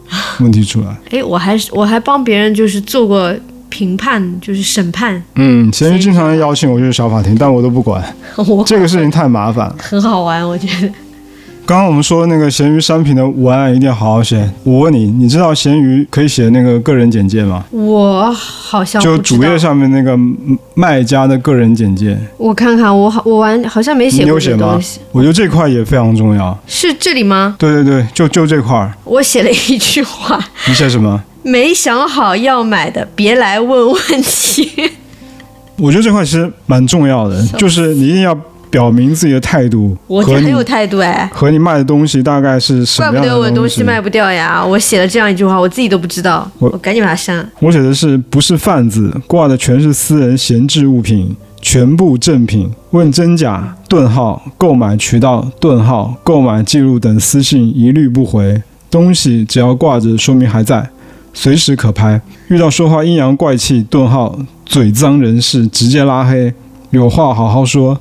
[0.42, 0.88] 问题出来。
[1.12, 3.34] 哎，我还是我还帮别人就是做过
[3.70, 8.04] 评判，就是审判，嗯，闲鱼经常邀请我去小法庭，但我都不管，
[8.36, 9.76] 我这个事情太麻烦了。
[9.80, 10.92] 很好玩，我觉得。
[11.72, 14.38] 刚刚我们说那个闲鱼商品的文案一定要好好写。
[14.66, 17.64] 我问你，你知道闲鱼可以写那个个人简介吗？
[17.72, 25.00] 我好像就主页，上面那个嗯卖家的个人简介，我看看，我好我完好像没写过你有写吗这东西，？
[25.14, 26.60] 我觉得这块也非常重要。
[26.68, 27.56] 是这里吗？
[27.58, 31.24] 对对对，就就这块儿，我写了一句话：你写什么？
[31.42, 34.70] 没想好要买的，别来问问题。
[35.80, 38.38] 我觉得这块其实蛮重要的，就是你一定要
[38.72, 44.66] 表明自己的态度我这很有态度哎，和你卖的东西大概是什么样的怪不得我的东西西卖不掉呀！
[44.66, 47.46] 我写了这样一句话，我自己都不知道，我我赶紧把它删了。
[47.60, 60.90] 我写的是不是贩子，挂的全是私人闲置物品，全部正品，问真假，顿号，购买渠道，顿号，购买记录等私信一律不回，东西只要挂着说明还在，
[61.34, 62.22] 随时可拍。
[62.48, 66.54] 遇到说话阴阳怪气，顿号，嘴脏人士直接拉黑，
[66.92, 68.00] 有话好好说。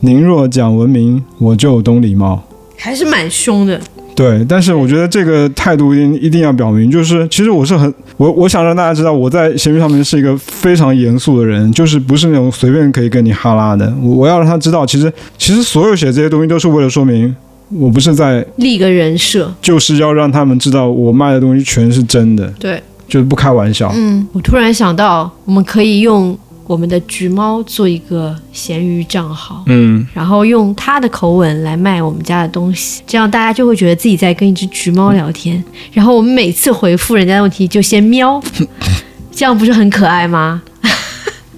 [0.00, 2.42] 您若讲文明，我就懂礼貌。
[2.76, 3.80] 还是蛮凶的，
[4.14, 13.92] 对，但是我觉得这个态度一定一定要表明，就是其实我是很我我想让大家知道，我在闲鱼上面是一个非常严肃的人，就是不是那种随便可以跟你哈拉的。
[14.00, 17.34] 我我要让他知道，其实其实所有写这些东西都是为了说明，
[17.70, 19.52] 我不是在，立个人设。
[19.60, 23.90] 就是要让他们知道我卖的东西全是真的，对，就是不开玩笑。
[23.96, 29.64] 嗯，我突然想到，我们可以用我们的橘猫做一个闲鱼账号。
[29.66, 35.62] 嗯，然后用它的口吻来卖我们家的东西，这样大家就会觉得自己在跟一只橘猫聊天。
[35.92, 38.40] 然后我们每次回复人家的问题就先喵，
[39.32, 40.62] 这样不是很可爱吗？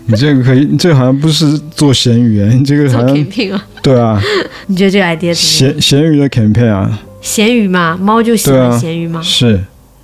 [0.06, 3.66] 你这个可以，你这个好像不是做闲鱼，你这个做好像 camping 啊？
[3.82, 4.20] 对啊，
[4.66, 5.34] 你觉得这个 idea 怎么样？
[5.34, 9.22] 闲闲鱼的 campaign 啊，咸鱼嘛，猫就喜欢对啊闲鱼嘛。
[9.22, 9.60] 是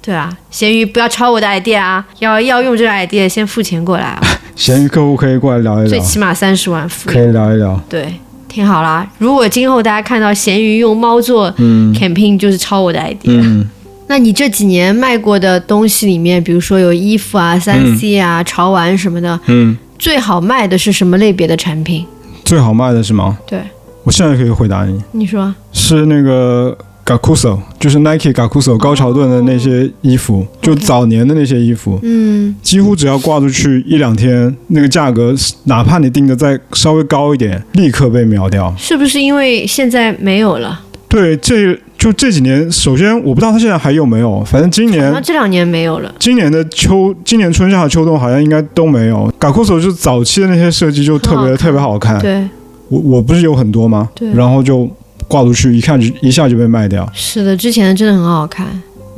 [0.06, 4.20] 对啊，闲鱼不要抄我的 idea 啊，要要用这个 idea 先付钱过来啊，
[4.54, 7.80] 闲鱼客户可以过来聊一聊，最起码三十万付可以聊一聊。
[7.88, 8.14] 对，
[8.48, 9.04] 听好啦。
[9.18, 13.40] 如果今后大家看到闲鱼用猫做嗯 camping，就是抄我的 idea。
[13.42, 13.68] 嗯。
[14.08, 22.06] 那你这几年卖过的东西里面，比如说有衣服啊、三 C 啊、潮玩什么的，嗯，最好卖的是什么类别的产品？
[22.44, 23.36] 最好卖的是吗？
[23.44, 23.60] 对，
[24.04, 35.32] 我现在可以回答你，你说是那个 Gakuso，就是 Nike Gakuso 高桥盾的那些衣服，就早年的那些衣服，嗯，几乎只要挂出去一两天，那个价格
[35.64, 38.74] 哪怕你定的再稍微高一点，立刻被秒掉。
[38.76, 40.80] 是不是因为现在没有了？
[41.08, 46.12] 对，这就这几年，首先我不知道他现在还有没有，反正今年像这两年没有了。
[46.18, 49.32] 今年的秋，今年春夏秋冬好像应该都没有。
[49.38, 52.42] Gakuso 就早期的那些设计就特别特别好看，对，
[52.88, 54.10] 我我不是有很多吗？
[54.14, 54.90] 对然后就
[55.28, 57.08] 挂出去，一看就一下就被卖掉。
[57.14, 58.66] 是的，之前的真的很好看。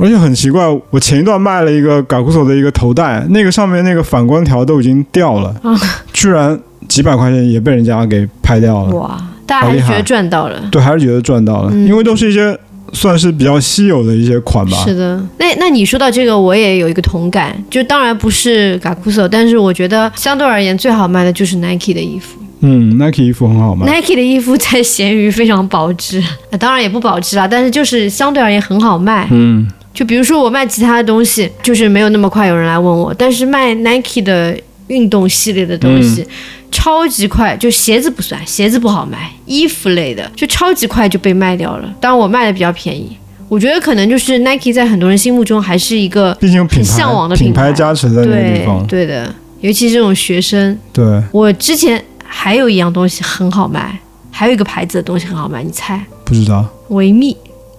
[0.00, 5.76] 而且很奇怪，我前一段卖了一个 Gakuso 的一个头带，那个上面那个反光条都已经掉了，啊
[6.12, 8.94] 居然几百块钱也被人家给拍掉了。
[8.94, 10.60] 哇，大家还是觉得赚到了。
[10.70, 12.56] 对，还是觉得赚到了，嗯因为都是一些
[12.92, 14.76] 算是比较稀有的一些款吧。
[14.84, 22.38] 是的，那那你说到这个，我也有一个同感，就当然不是 Gakuso，但是我觉得相对而言最好卖的就是 Nike 的衣服。
[22.60, 23.86] 嗯，Nike 衣服很好卖。
[23.86, 29.28] Nike 的衣服在闲鱼非常保值，啊 当然也不保值啦，但是就是相对而言很好卖。
[29.30, 36.26] 嗯，就比如说我卖其他的东西，就是没有那么快有人来问我，但是卖 Nike 的运动系列的东西，
[36.72, 41.94] 超级快，就鞋子不算，鞋子不好卖，衣服类的就超级快就被卖掉了。
[42.00, 43.16] 当然我卖的比较便宜，
[43.48, 48.86] 我觉得可能就是 Nike 在很多人心目中还是一个毕竟有品牌很向往的品品牌加持在那个地对方。
[48.86, 53.98] 对的，尤其是这种学生，对，我之前还有一样东西很好卖，
[54.30, 56.04] 还有一个牌子的东西很好卖，你猜？
[56.24, 57.36] 不知道维密。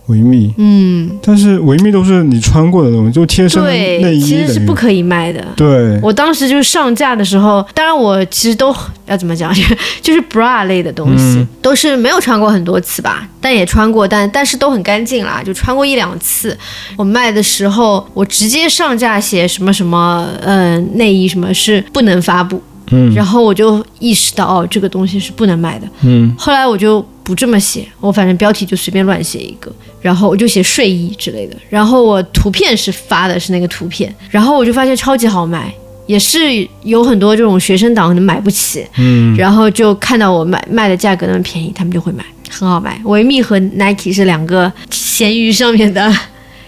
[0.08, 5.46] 维密，嗯，但是维密都是你穿过的东西，就贴身的内对，衣其实是不可以卖的。
[5.56, 9.54] 对，我当时就是上架的时候，当然我其实都要怎么讲，
[10.02, 16.58] 就是 bra 类的东西，嗯都是没有穿过很多次吧，但也穿过，但但是都很干净啦，就穿过一两次。
[16.98, 22.60] 我卖的时候，我直接上架写什么什么，呃，内衣什么是不能发布，
[22.92, 25.88] 嗯然后我就意识到哦，这个东西是不能卖的。
[26.02, 29.72] 嗯后来我就不这么写，我反正标题就随便乱写一个，
[30.02, 35.72] 然后我就写睡衣之类的，然后我图片是发的是那个图片，然后我就发现超级好卖，
[36.08, 36.40] 也是
[36.84, 43.00] 有很多这种学生党可能买不起，嗯，然后就看到我卖卖的价格那么便宜，他们就会买，很好卖。
[43.06, 46.12] 维密和 Nike 是两个闲鱼上面的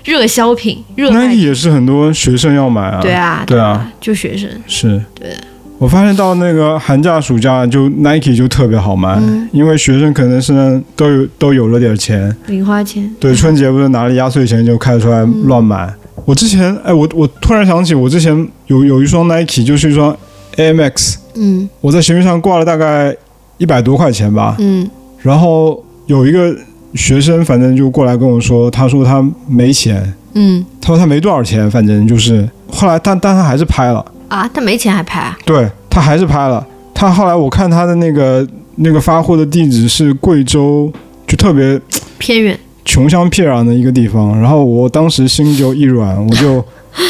[0.03, 1.33] 热销品，热 Nike。
[1.33, 4.47] 也是很多学生要买啊，对啊，对啊，就学生。
[4.67, 5.35] 是，对。
[5.81, 9.49] 我发现到那个寒假、暑假，就 Nike 就特别好卖，嗯。
[9.51, 15.91] 因为学生可能是都有都有了点钱，零花钱，对，春节不是拿了压岁钱就开出来乱买。
[16.23, 20.15] 我之前，哎，我我突然想起，我之前有有一双 Nike，就是一双
[20.55, 21.67] AMX，嗯。
[21.81, 23.15] 我在闲鱼上挂了大概
[23.57, 24.87] 一百多块钱吧，嗯。
[25.23, 26.55] 然后有一个
[26.93, 30.63] 学生，反正就过来跟我说，他说他没钱，嗯。
[30.79, 34.05] 他说他没多少钱，反正就是后来但但他还是拍了。
[34.31, 35.37] 啊，他没钱还拍啊？
[35.45, 36.65] 对他还是拍了。
[36.93, 40.89] 他后来我看他的那个那个发货的地址是贵州，
[41.27, 41.79] 就特别
[42.17, 42.57] 偏远。
[42.85, 44.39] 穷乡僻壤的一个地方。
[44.39, 46.63] 然后我当时心就一软，我就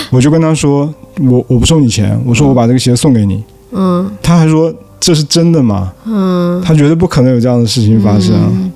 [0.09, 0.91] 我就跟他说，
[1.29, 3.43] 我我不收你钱，我说我把这个鞋送给你。
[3.73, 5.93] 嗯他还说这是真的吗？
[6.05, 8.33] 嗯，他觉得不可能有这样的事情发生。
[8.35, 8.71] 嗯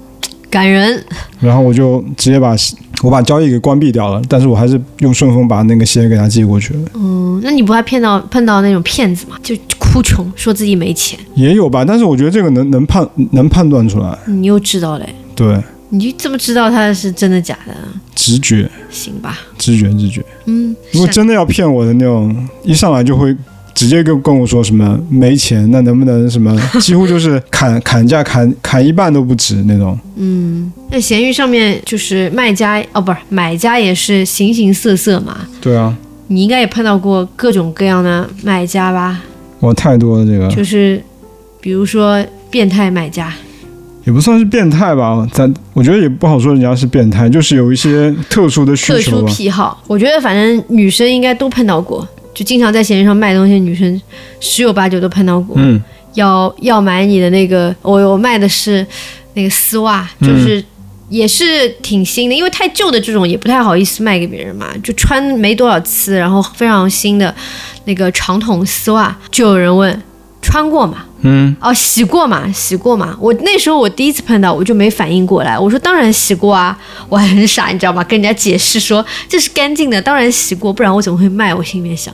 [0.52, 1.04] 感人。
[1.40, 2.56] 然后我就直接把
[3.04, 6.80] 我把交易给关闭掉了，但是我还是用顺丰把那个鞋给他寄过去了。
[6.96, 9.38] 嗯，那你不怕骗到碰到那种骗子吗？
[9.44, 15.16] 就哭穷，说自己没钱，也有吧，但是我觉得这个能能判能判断出来，你又知道嘞？
[15.36, 17.74] 对，你就这么知道他是真的假的？
[18.16, 18.70] 直觉。
[18.90, 20.24] 行吧，直觉直觉。
[20.46, 23.36] 嗯，如果真的要骗我的那种，一上来就会
[23.76, 29.96] 直接跟跟我说什么没钱，那能不能什么， 几乎就是砍砍价砍砍一半都不止那种。
[30.16, 35.46] 嗯，那闲鱼上面就是卖家哦，不是买家也是形形色色嘛。
[35.62, 35.96] 对啊，
[36.28, 39.22] 你应该也碰到过各种各样的买家吧？
[39.60, 41.02] 我太多了这个，就是
[41.60, 43.34] 比如说变态买家，
[44.06, 49.26] 也不算是变态吧，咱我觉得也不好说人家是变态，就是有一些特殊的需特殊求。
[49.26, 54.00] 癖好，我觉得反正女生应该都碰到过，就经常在闲鱼上卖东西的女生
[54.40, 55.56] 十有八九都碰到过。
[55.58, 55.82] 嗯。
[56.14, 58.86] 要要买你的那个，我我卖的是
[59.34, 60.28] 那个丝袜，嗯。
[60.28, 60.64] 就是
[61.10, 67.34] 也是挺新的，因为太旧的这种也不太好意思卖给别人嘛，就穿没多少次，然后非常新的
[67.86, 70.02] 那个长筒丝袜，就有人问
[70.46, 71.06] 穿过嘛？
[71.22, 73.18] 嗯，哦，洗过嘛，洗过嘛。
[73.20, 75.58] 我那时候我第一次碰到，我就没反应过来。
[75.58, 76.78] 我说当然洗过啊，
[77.10, 78.04] 我还很傻，你知道吗？
[78.04, 81.54] 跟人家解释说这是干净的，当然洗过，不然我怎么会卖？
[81.54, 82.14] 我心里面想，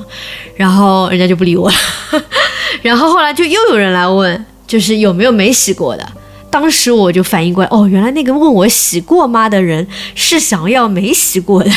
[0.56, 1.76] 然后人家就不理我了。
[2.82, 6.08] 然后后来就又有人来问，就是有没有没洗过的。
[6.50, 11.72] 当时我就反应过来，哦，原来那个问我洗过吗的人是想要没洗过的，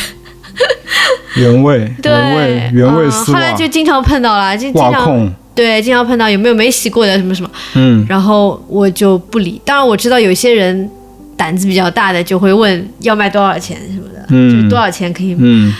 [1.36, 7.50] 原味对，原味原味丝嗯后来就经常碰到了，就经常对，经常碰到有没有没洗过的什么什么。
[7.74, 9.60] 嗯然后我就不理。
[9.64, 10.90] 当然我知道有些人
[11.36, 15.72] 胆子比较大的就会问要卖多少钱什么的，就多少钱可以，嗯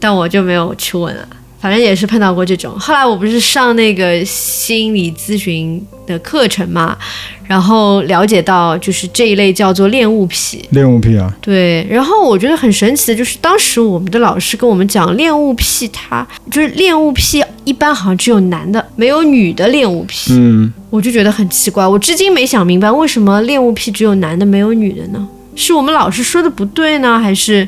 [0.00, 1.28] 但我就没有去问了。
[1.60, 2.78] 反正也是碰到过这种。
[2.78, 6.96] 后来我不是上那个心理咨询的课程嘛，
[7.46, 10.64] 然后了解到就是这一类叫做恋物癖。
[10.70, 20.32] 恋物癖啊，对，然后我觉得很神奇的就是，当时我们的老师跟我们讲，恋物癖它就是恋物癖一般好像只有男的，没有女的恋物癖。
[20.34, 25.28] 嗯，我就觉得很奇怪，我至今没想明白为什么恋物癖只有男的没有女的呢？
[25.56, 27.66] 是我们老师说的不对呢，还是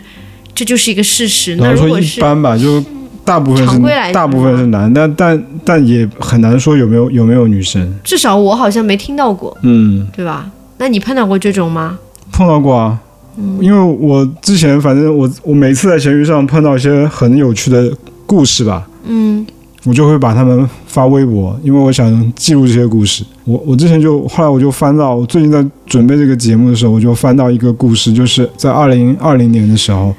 [0.55, 1.57] 这就是一个事实？
[1.57, 2.83] 那如果是般吧，就
[3.31, 10.07] 大部分常规来说是大部分是男，但但但也很难说有没有有没有女生，至少我好像没听到过，嗯。
[10.13, 10.51] 对吧？
[10.79, 11.97] 那你碰到过这种吗？
[12.33, 12.99] 碰到过啊，
[13.39, 17.93] 嗯因为我之前反正我我每次在闲鱼上碰到一些很有趣的
[18.27, 19.47] 故事吧，嗯
[19.85, 23.25] 我就会把它们发微博，因为我想记录这些故事。
[23.45, 30.15] 我我之前就后来我就翻到，我最近在准备这个节目的时候，我就翻到一个故事，就是在二零二零年的时候，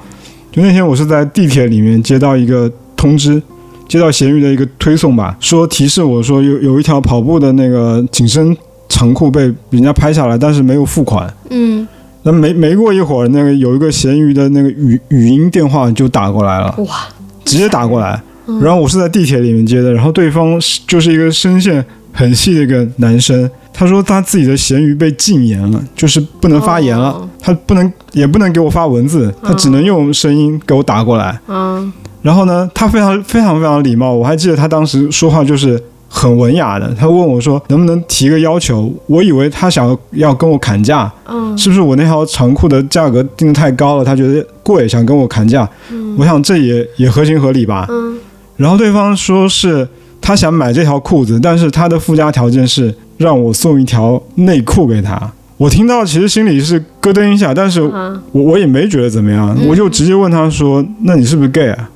[0.50, 2.70] 就那天我是在地铁里面接到一个
[3.02, 3.42] 通知。
[3.88, 8.56] 接到闲鱼的一个推送吧，说提示我说有有一条跑步的那个紧身
[8.88, 11.30] 长裤被人家拍下来，但是没有付款。
[11.50, 11.86] 嗯，
[12.22, 17.08] 那没没过一会儿，那个有一个闲鱼的那个语语音电话就打过来了，哇，
[17.44, 18.22] 直接打过来。
[18.46, 31.38] 嗯然后我是在地铁里面接的，然后对方是就是一个声线很细的一个男生，他说他自己的闲鱼被禁言了，就是不能发言了，哦他不能也不能给我发文字，他只能用声音给我打过来。
[31.46, 31.92] 嗯
[32.22, 36.94] 然后呢，他非常非常非常礼貌，我还记得他当时说话就是很文雅的。
[36.98, 45.68] 他问我说能不能提个要求，我以为他想要跟我砍价，嗯是不是我那条长裤的价格定的太高了，他觉得贵，想跟我砍价。
[46.16, 47.86] 我想这也也合情合理吧。
[47.90, 48.18] 嗯
[48.56, 49.88] 然后对方说是
[50.20, 55.20] 他想买这条裤子，但是他的附加条件是让我送一条内裤给他。
[55.56, 61.90] 我听到其实心里是咯噔一下，但是嗯我我也没觉得怎么样，我就直接问他说：“那你是不是 gay 啊？”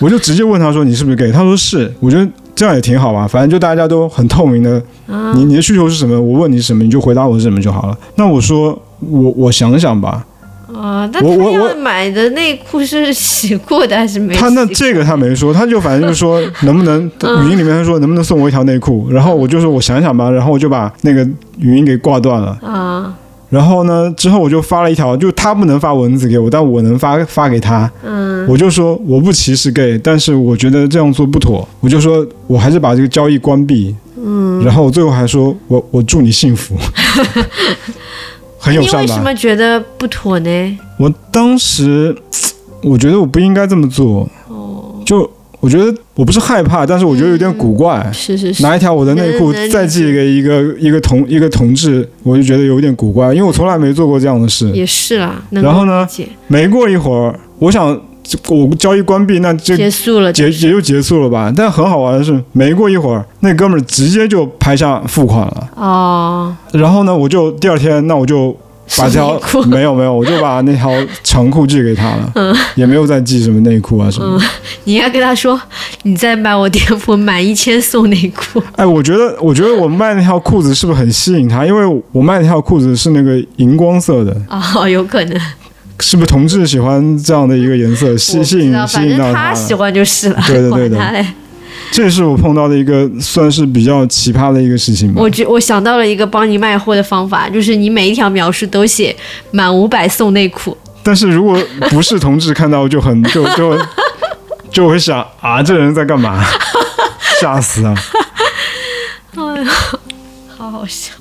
[0.00, 1.92] 我就直接问他说：“你是不是 gay？” 他说是。
[2.00, 7.96] 我觉得这样也挺好吧，反正就大家都很透明的，啊你你的需求是什么，我问你什么，你就回答我是什么就好了。
[8.16, 10.24] 那我说我我想想吧，
[10.74, 14.48] 啊，那他要买的内裤是洗过的还是没洗他？
[14.50, 17.04] 那这个他没说，他就反正就说 能不能
[17.44, 21.22] 语音里面他说能不能送我一条内裤，然后我就说我想想吧，然后我就把那个
[21.58, 22.58] 语音给挂断了。
[22.62, 23.14] 啊
[23.50, 27.90] 然后呢，之后我就发了一条，就他不能发文字给我，但我能发发给他。
[28.04, 31.68] 嗯我就说我不歧视 gay，但是我觉得这样做不妥。
[31.80, 33.94] 我就说我还是把这个交易关闭。
[34.16, 36.74] 嗯，然后我最后还说我我祝你幸福，
[38.58, 39.00] 很友善吧？
[39.00, 40.78] 你为什么觉得不妥呢？
[40.98, 42.16] 我当时
[42.82, 44.28] 我觉得我不应该这么做。
[44.48, 45.30] 哦，就
[45.60, 48.06] 我觉得我不是害怕，但是我觉得有点古怪。
[48.12, 54.70] 是是是，拿一条我的内裤再寄给一个一个同一个同志，我就觉得有点古怪，因为我从来没做过这样的事。
[54.72, 55.42] 也是啦。
[55.48, 56.06] 然后呢
[56.46, 57.98] 没过一会儿，我想
[58.48, 61.50] 我交易关闭，那这结束了，结也就结束了吧。
[61.56, 65.70] 但很好玩的是，没过一会儿，那哥们儿直接就拍下付款了。
[65.74, 68.54] 哦，然后呢，我就第二天，那我就
[68.98, 70.90] 把这条没有没有，我就把那条
[71.22, 74.44] 长裤寄给他了，嗯也没有再寄什么内裤啊什么的。
[74.84, 75.60] 你应该跟他说，
[76.02, 78.62] 你再买我店铺满一千送内裤。
[78.76, 81.64] 哎，我觉得，我觉得我卖那条裤子是不是很吸引他？
[81.64, 85.40] 因为我卖那条裤子是那个荧光色的，哦，有可能，
[86.00, 89.50] 是不是同志喜欢这样的一个颜色，吸吸引吸引到他？
[89.50, 90.42] 他喜欢就是了。
[90.46, 90.98] 对的对的。
[91.90, 95.28] 这是我碰到的一个算是比较奇葩的一个事情吧我。
[95.28, 99.14] 觉我想到了一个帮你卖货的方法，就是你每一条描述都写
[99.50, 100.76] 满五百送内裤。
[101.02, 101.58] 但是如果
[101.90, 103.78] 不是同志看到，就很就就
[104.70, 106.44] 就会想啊，这人在干嘛？
[107.40, 107.94] 吓死啊！
[109.34, 109.70] 哎呀，
[110.56, 111.12] 好好笑。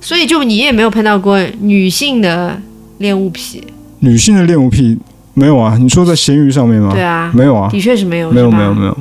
[0.00, 2.60] 所以就你也没有碰到过女性的
[2.98, 3.62] 恋物癖，
[4.00, 4.98] 女性的恋物癖
[5.34, 5.78] 没有啊？
[5.80, 6.90] 你说在闲鱼上面吗？
[6.92, 8.98] 对啊，没有啊，的确是没有，没有没有没有。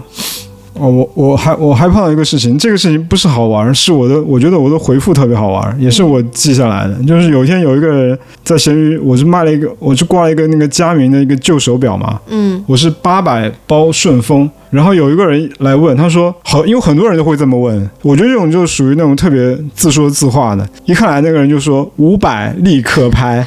[0.79, 6.93] 哦，我我还我还碰到一个事情，这个事情不是好玩，是我的，我觉得我的回复特别好玩，也是我记下来的。
[7.03, 23.45] 就是有一天有一个人在闲鱼，我是卖了一个，我是挂了一个那个佳明的一个旧手表嘛，嗯我是八百包顺丰，然后有一个人来问，他说好，因为很多人都会这么问，我觉得这种就属于那种特别自说自话的，一看来那个人就说五百立刻拍，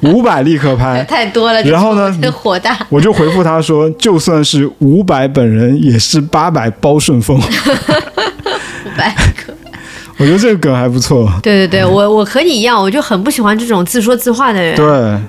[0.00, 1.62] 五百立刻拍，太多了。
[1.62, 9.54] 然后呢这火大， 我就回复他说，就算是五百本人也是八百包顺丰，五百个。
[10.18, 11.32] 我觉得这个梗还不错。
[11.42, 14.74] 对对对，我我和你一样，我就很不喜欢这种自说自话的人。
[14.74, 14.86] 对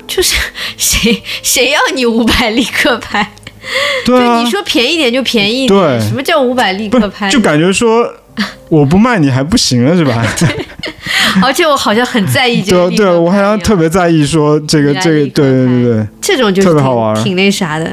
[0.07, 0.35] 就是
[0.77, 3.31] 谁谁要你五百立刻拍？
[4.03, 7.29] 对啊就你，说便宜点就便宜点，什么叫五百立刻拍？
[7.29, 8.11] 就感觉说
[8.69, 10.23] 我不卖你还不行了是吧？
[11.43, 17.89] 而且我好像很在意这个对我好像特别在意说这个这个，对对对对，这种就是特别好玩挺那啥的，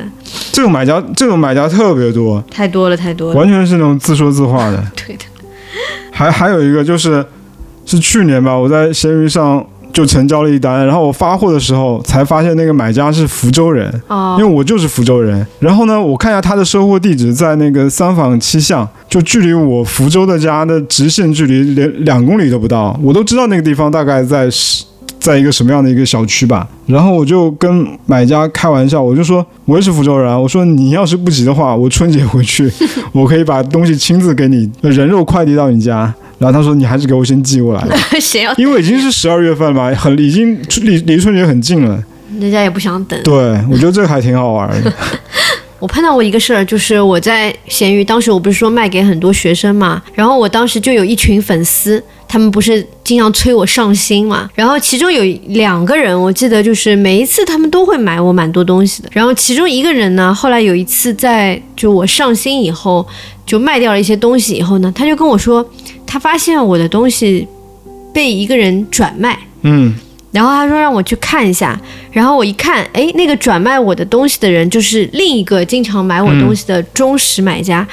[0.53, 3.39] 这种买家这种买家特别多，太多了太多了。
[3.39, 4.83] 完全是那种自说自话的。
[4.97, 5.25] 对的，
[6.11, 7.25] 还还有一个就是
[7.85, 9.65] 是去年吧，我在闲鱼上
[9.97, 15.47] 就成交了一单，然后我发货的时候才发现那个买家是福州人，哦因为我就是福州人。
[15.59, 22.95] 然后呢，我看一下他的收货地址在那个三坊七巷，就距离我福州的家的直线距离连两公里都不到。
[23.03, 24.85] 我都知道那个地方大概在十
[25.19, 26.69] 在一个什么样的一个小区吧。
[26.85, 32.71] 然后我就跟买家开玩笑，我就说我也是福州人啊，我说你要是不急的话，我春节回去
[33.13, 36.15] 我可以把东西亲自给你人肉快递到你家。
[36.39, 37.87] 然后他说你还是给我先寄过来，
[38.21, 38.55] 谁要？
[38.57, 42.03] 因为已经是十二月份了嘛，很已经离离春节很近了。
[42.39, 43.19] 人家也不想等。
[43.23, 43.35] 对，
[43.71, 44.93] 我觉得这个还挺好玩的。
[45.79, 63.07] 我碰到过一个事儿，就是我在闲鱼，当时我不是说卖给很多学生嘛，然后我当时就有一群粉丝，他们不是经常催我上新嘛，然后其中有两个人，我记得就是每一次他们都会买我蛮多东西的，然后其中一个人呢，后来有一次在就我上新以后，
[63.45, 65.69] 就卖掉了一些东西以后呢，他就跟我说，
[66.07, 67.47] 他发现我的东西
[68.15, 69.39] 被一个人转卖。
[69.63, 69.95] 嗯
[70.37, 71.81] 然后他说让我去看一下，
[72.13, 77.87] 然后我一看，哎，那个转卖我的东西的人就是另一个经常买我东西的忠实买家，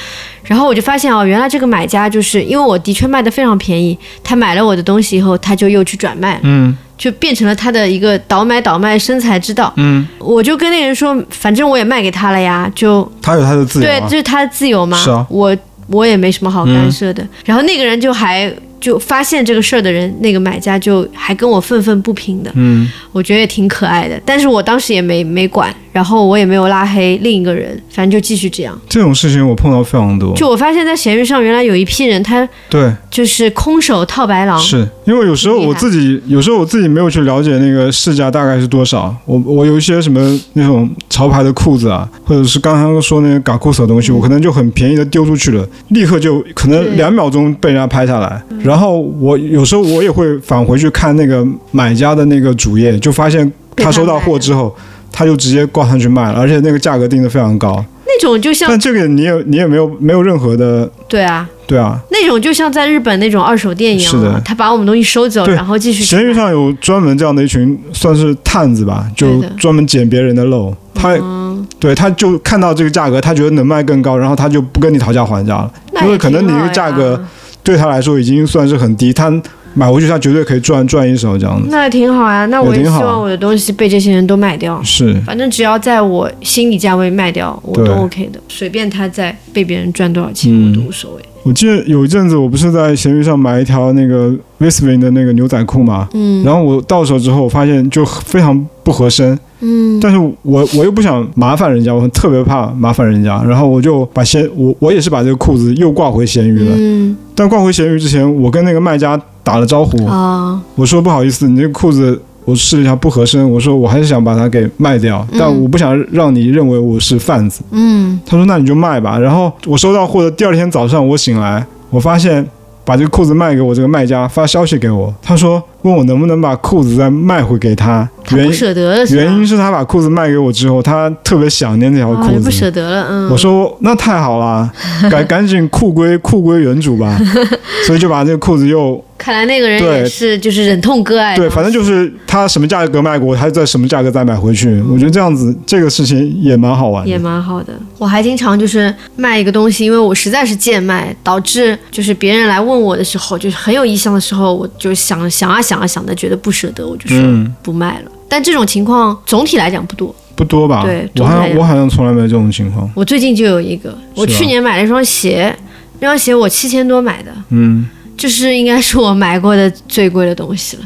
[0.44, 9.72] 然后我就发现哦，原来这个买家就是因为我的确卖的非常便宜，他买了我的东西以后，他就又去转卖了，嗯就变成了他的一个倒买倒卖生财之道。
[9.78, 14.18] 嗯，我就跟那个人说，反正我也卖给他了呀，就他有他的自由、对，啊这。
[14.18, 14.98] 是他的自由嘛。
[14.98, 15.56] 是啊我
[15.88, 17.26] 我也没什么好干涉的。
[17.46, 24.22] 然后那个人就还就发现这个事儿的人，那个买家就还跟我愤愤不平的，嗯，我觉得也挺可爱的。
[24.26, 28.78] 但是我当时也没没管，然后我也没有拉黑另一个人，反正就继续这样。
[28.90, 30.36] 这种事情我碰到非常多。
[30.36, 34.60] 就我发现，在闲鱼上原来有一批人，他对，就是空手套白狼。
[34.60, 39.16] 是因为有时候我自己，有时候我自己没有去了解那个市价大概是多少。
[39.26, 40.20] 我我有一些什么
[40.54, 48.42] 那种潮牌的裤子啊，或者是刚刚说那个嘎库索的东西，我可能就很便宜的丢出去了，立刻就可能两秒钟被人家拍下来。
[48.64, 54.76] 然后我有时候我也会返回去看那个买家的那个主页，就发现他收到货之后，
[55.14, 57.86] 他就直接挂上去卖了，而且那个价格定的非常高。
[58.06, 64.30] 那种就像但这个你也你也没有没有任何的对啊，对啊，那种就像在日本那种二手店一样是的。
[64.30, 70.72] 啊，他把我们东西收走，然后继续闲鱼上有专门这样的一群算是探子吧，就专门捡别人的漏。
[70.94, 75.72] 他嗯，对他就看到这个价格，他觉得能卖更高，然后他就不跟你讨价还价了，
[76.04, 77.20] 因为可能你这个价格
[77.64, 79.34] 对他来说已经算是很低，他
[79.74, 81.68] 买回去他绝对可以赚赚一手这样子。
[81.70, 84.82] 那挺好呀，那我也希望我的东西被这些人都卖掉。
[84.84, 90.72] 是，反正只要在我心理价位卖掉，我都 OK 的，随便他再被别人赚多少钱，嗯。
[90.72, 91.22] 我都无所谓。
[91.44, 96.42] 我记得有一阵子我不是在闲鱼上买一条那个 Visvin 的那个牛仔裤嘛，嗯。
[96.44, 100.00] 然后我到手之后，我发现就非常不合身，嗯。
[100.00, 106.72] 但是我我又不想麻烦人家，我特别怕麻烦人家，然后我就把闲我我也是把这个裤子又挂回闲鱼了。
[106.78, 107.18] 嗯。
[107.36, 110.62] 但挂回闲鱼之前，我跟那个卖家打了招呼，啊。
[110.76, 115.38] 我说不好意思，你这个裤子我试了一下不合身，我说我还是想把它给卖掉，嗯。
[115.40, 117.62] 但我不想让你认为我是贩子。
[117.72, 118.20] 嗯。
[118.26, 119.18] 他说那你就卖吧。
[119.20, 122.46] 然后我收到货的第二天早上，我醒来，我发现
[122.86, 129.06] 把这个裤子卖给我这个卖家发消息给我，他说问我能不能把裤子再卖回给他，他不舍得了？
[129.08, 132.40] 原因是他把裤子卖给我之后，他特别想念那条裤子。
[132.46, 133.30] 不舍得了，嗯。
[133.30, 134.72] 我说那太好了，
[135.10, 137.18] 赶赶紧裤归裤归原主吧，
[137.86, 141.36] 所以就把这个裤子又 看来那个人也是就是忍痛割爱。
[141.38, 144.82] 对，反正就是他什么价格卖给我，他就在什么价格再买回去。
[144.92, 147.18] 我觉得这样子这个事情也蛮好玩也。
[147.18, 147.74] 蛮好的。
[147.98, 158.12] 我还经常就是卖一个东西，因为我实在是贱卖，导致就是别人来问我的时候，就是很有意向的时候，我就想想啊想啊想的，觉得不舍得，我就说嗯，不卖了。
[158.34, 160.14] 但这种情况总体来讲不多。
[160.36, 160.82] 不多吧？
[160.84, 162.90] 对我好像我好像从来没有这种情况。
[162.96, 165.56] 我最近就有一个，我去年买了一双鞋，
[166.00, 170.84] 那双鞋我七千多买的，嗯就是应该是我买过的最贵的东西了。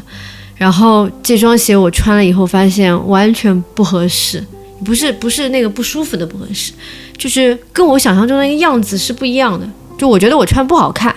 [0.56, 4.44] 然后这双鞋我穿了以后，发现完全不合适，
[4.84, 6.74] 不是不是那个不舒服的不合适，
[7.16, 9.66] 就是跟我想象中的那个样子是不一样的。
[9.96, 11.14] 就我觉得我穿不好看，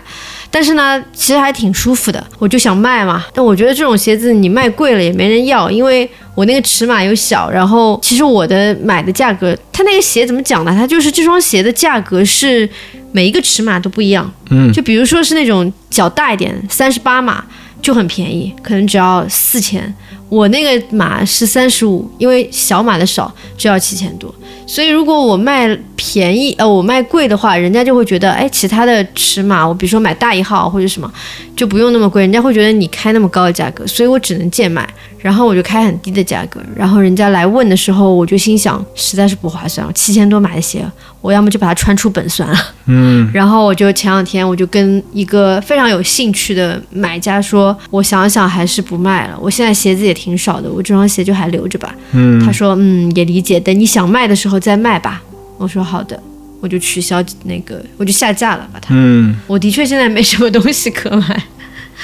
[0.54, 3.26] 但是呢，其实还挺舒服的，我就想卖嘛。
[3.34, 10.76] 但我觉得这种鞋子你卖贵了也没人要，因为我那个尺码又小，然后其实我的买的价格，它那个鞋怎么讲呢？
[10.78, 12.70] 它就是这双鞋的价格是
[13.14, 14.30] 每一个尺码都不一样。
[14.50, 17.44] 嗯就比如说是那种脚大一点，三十八码
[17.82, 19.94] 就很便宜，可能只要四千。
[20.32, 24.34] 我那个码是三十五，因为小码的少，就要七千多。
[24.66, 31.12] 所以如果我卖便宜，呃，我卖贵的话，人家就会觉得，哎，其他的尺码，我比如说买大一号或者什么，
[31.54, 34.88] 就不用那么贵，人家会觉得你开那么高的价格，所以我只能贱卖，
[35.22, 40.84] 然后我就开很低的价格，然后人家来问的时候，我就心想，实在是不划算，七千多买的鞋，
[41.22, 42.58] 我要么就把它穿出本算了。
[42.88, 51.94] 嗯 然后我就前两天我就跟一个非常有兴趣的买家说，我想想还是不卖了，我现在鞋子也挺少的，我这双鞋就还留着吧。
[52.14, 55.22] 嗯他说，嗯，也理解，等你想卖的时候再卖吧。
[55.58, 56.20] 我说好的，
[56.60, 58.88] 我就取消那个，我就下架了，把它。
[58.90, 61.44] 嗯，我的确现在没什么东西可买。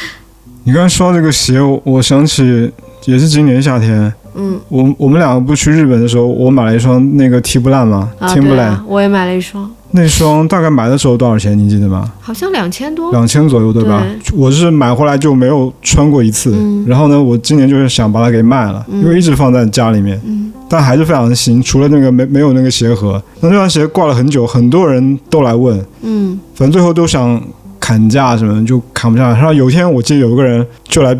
[0.63, 2.71] 你刚才说到这个鞋，我我想起
[3.05, 4.59] 也是今年夏天，嗯。
[4.69, 11.57] 我我们两个不去日本的时候，我买了一双那个对，Timberland、啊，我也买了一双，那双大概买的时候多少钱？
[11.57, 12.11] 你记得吗？
[12.19, 13.11] 好像两千多。
[13.11, 14.03] 两千左右，对吧？
[14.33, 16.85] 我是买回来就没有穿过一次，嗯。
[16.87, 19.01] 然后呢，我今年就是想把它给卖了，嗯。
[19.01, 20.51] 因为一直放在家里面，嗯。
[20.69, 26.37] 但还是非常的新，除了那个没没有那个鞋盒，那这双鞋挂了很久，很多人都来问，嗯。
[26.53, 27.41] 反正最后都想
[27.79, 29.35] 砍价什么，就砍不下来。
[29.35, 31.17] 然后有一天我记得有个人就来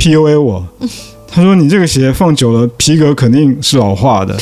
[0.00, 0.66] PUA 我，
[1.28, 4.34] 他说你这个鞋放久了皮革肯定是老化的。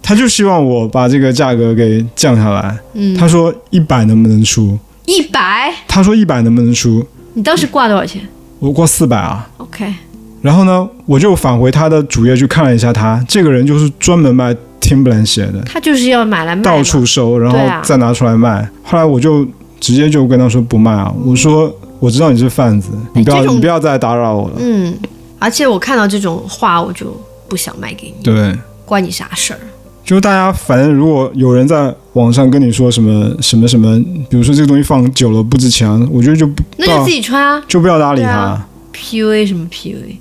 [0.00, 2.78] 他就希望我把这个价格给降下来。
[2.94, 4.78] 嗯，他说一百能不能出？
[5.04, 7.04] 一百，他说一百能不能出？
[7.34, 8.22] 你当时挂多少钱
[8.58, 9.46] 我挂四百啊。
[9.58, 9.92] ？OK，
[10.40, 18.66] 然后呢，我就返回他的主页去看了一下他，这个人就是专门卖 Timberland 鞋的，他就是要买来卖，到处收，然后再拿出来卖。
[18.82, 19.46] 后来我就
[19.78, 24.54] 直接就跟他说不卖啊，我说我知道你是贩子，你不要你不要再打扰我了。
[24.58, 24.96] 嗯，
[25.38, 27.16] 而且我看到这种话，我就
[27.48, 29.60] 不想卖给你，对，关你啥事儿？
[30.04, 38.30] 就是大家反正如果有人在网上跟你说什么什么什么，比如说这个东西放久了不值钱，我觉得就不那就自己穿啊就不要搭理他。
[38.30, 40.16] 啊，PUA 什么 PUA？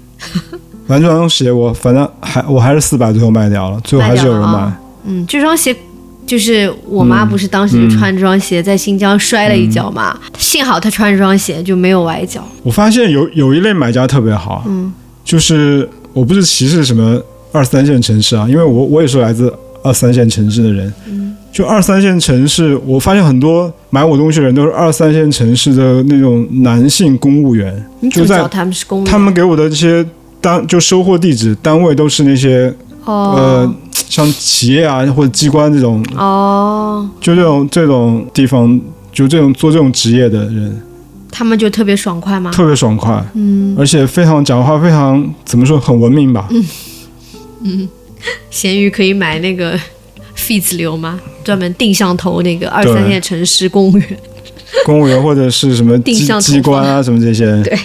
[0.88, 4.72] 反正这双鞋我反正还我还是四百最后卖掉了，最后还是有人买。
[5.06, 5.74] 嗯，这双鞋
[6.28, 12.46] 就是我妈嗯不是当时就穿这双鞋在新疆摔了一跤嘛，幸好她穿这双鞋就没有崴脚。
[12.62, 17.20] 我发现有有一类买家特别好，嗯，就是我不是歧视什么
[17.54, 19.52] 二三线城市啊，因为我我也是来自
[19.82, 20.94] 二三线城市的人。
[21.08, 29.12] 嗯，就二三线城市，我发现很多买我东西的人都是二三线城市的那种男性公务员，就在他们是公务员？
[29.12, 30.06] 他们给我的这些
[30.42, 32.72] 单就收货地址单位都是那些
[33.08, 33.76] 哦呃
[34.10, 38.80] 像企业啊或者机关这种，哦，就这种这种地方，
[39.12, 40.82] 就这种做这种职业的人
[41.30, 42.50] 他们就特别爽快吗？
[42.52, 46.48] 特别爽快，嗯，而且非常讲话非常怎么说很文明吧。
[46.52, 46.66] 嗯
[47.64, 47.90] 嗯，
[48.50, 49.78] 咸鱼可以买那个
[50.38, 51.20] feeds 流吗？
[51.44, 54.18] 专门定向投那个二三线城市公务员。
[54.86, 57.78] 公务员或者是什么机定向机关啊什么这些，对，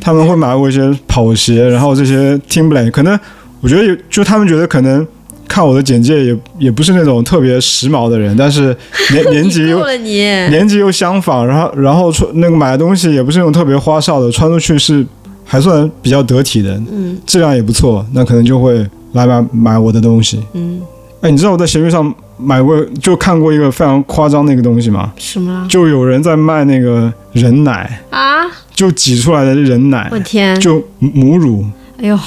[0.00, 3.18] 他们会买我一些跑鞋，然后这些 Timberland，可能
[3.64, 5.04] 我觉得有，就他们觉得可能
[5.48, 8.76] 看我的简介也也不是那种特别时髦的人，但是
[9.10, 15.04] 年年纪又年纪又相仿，然后然后穿那个买的东西也不是那种特别花哨的，穿出去是
[15.46, 20.44] 还算比较得体的，嗯质量也不错，那可能就会来买买我的东西。
[20.52, 20.82] 嗯，
[21.22, 25.10] 哎，你知道我在闲鱼上买过，就看过一个非常夸张的一个东西吗？
[25.16, 25.66] 什么？
[25.70, 28.44] 就有人在卖那个人奶，啊！
[28.74, 31.64] 就挤出来的人奶我，天，就母乳，
[32.02, 32.18] 哎呦，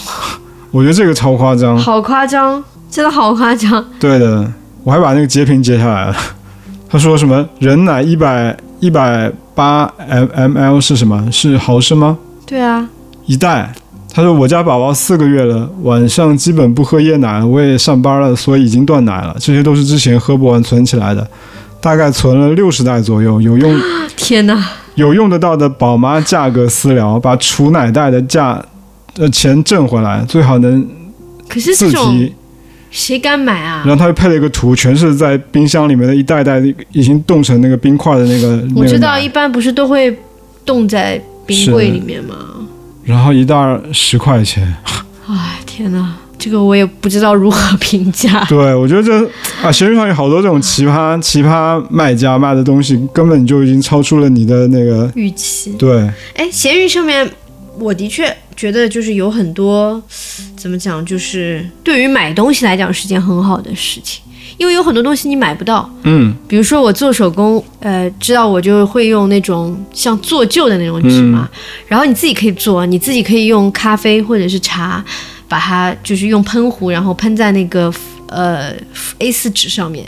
[0.72, 1.78] 我觉得这个超夸张。
[1.78, 3.84] 好夸张，真的好夸张。
[4.00, 4.52] 对的，
[4.84, 6.16] 我还把那个截屏截下来了。
[6.90, 11.30] 他说什么人奶一百一百八 m ml 是什么？
[11.32, 12.18] 是毫升吗？
[12.46, 12.88] 对啊，
[13.26, 13.74] 一袋。
[14.14, 19.36] 他说我家宝宝四个月了，晚上基本不喝夜奶，我也上班了，所以已经断奶了。
[19.40, 21.28] 这些都是之前喝不完存起来的，
[21.80, 23.80] 大概存了六十袋左右，有用
[24.18, 24.58] 天哪！
[24.96, 28.60] 有用得到的宝妈价格私聊，把储奶袋的价
[29.18, 30.88] 呃钱挣回来，最好能
[31.48, 32.34] 可是这种提。
[32.90, 33.96] 谁敢买啊然？
[33.96, 36.62] 后他又配了一个图，全是在冰箱里面的一袋袋
[36.94, 38.64] 已经冻成那个冰块的那个。
[38.76, 40.18] 我知道，一般不是都会
[40.66, 42.36] 冻在冰柜里面吗？
[43.04, 43.56] 然后一袋
[43.92, 44.74] 十块钱。
[45.28, 48.44] 哎，天哪，这个我也不知道如何评价。
[48.48, 49.30] 对，我觉得这
[49.62, 55.74] 啊，闲鱼上有好多这种奇葩奇葩卖家卖的东西，根本就已经超出了你的那个预期。
[55.74, 57.30] 对，哎，闲鱼上面，
[57.80, 60.02] 我的确觉得就是有很多，
[60.56, 64.24] 怎么讲，就是对于买东西来讲是件很好的事情，
[64.58, 65.90] 因为有很多东西你买不到。
[66.04, 71.50] 嗯比如说我做手工，呃，知道我就会用那种像做旧的那种纸嘛，
[71.88, 75.04] 然后你自己可以做，你自己可以用咖啡或者是茶，
[75.48, 77.94] 把它就是用喷壶，然后喷在那个
[78.30, 78.74] 呃
[79.20, 80.06] A 四纸上面，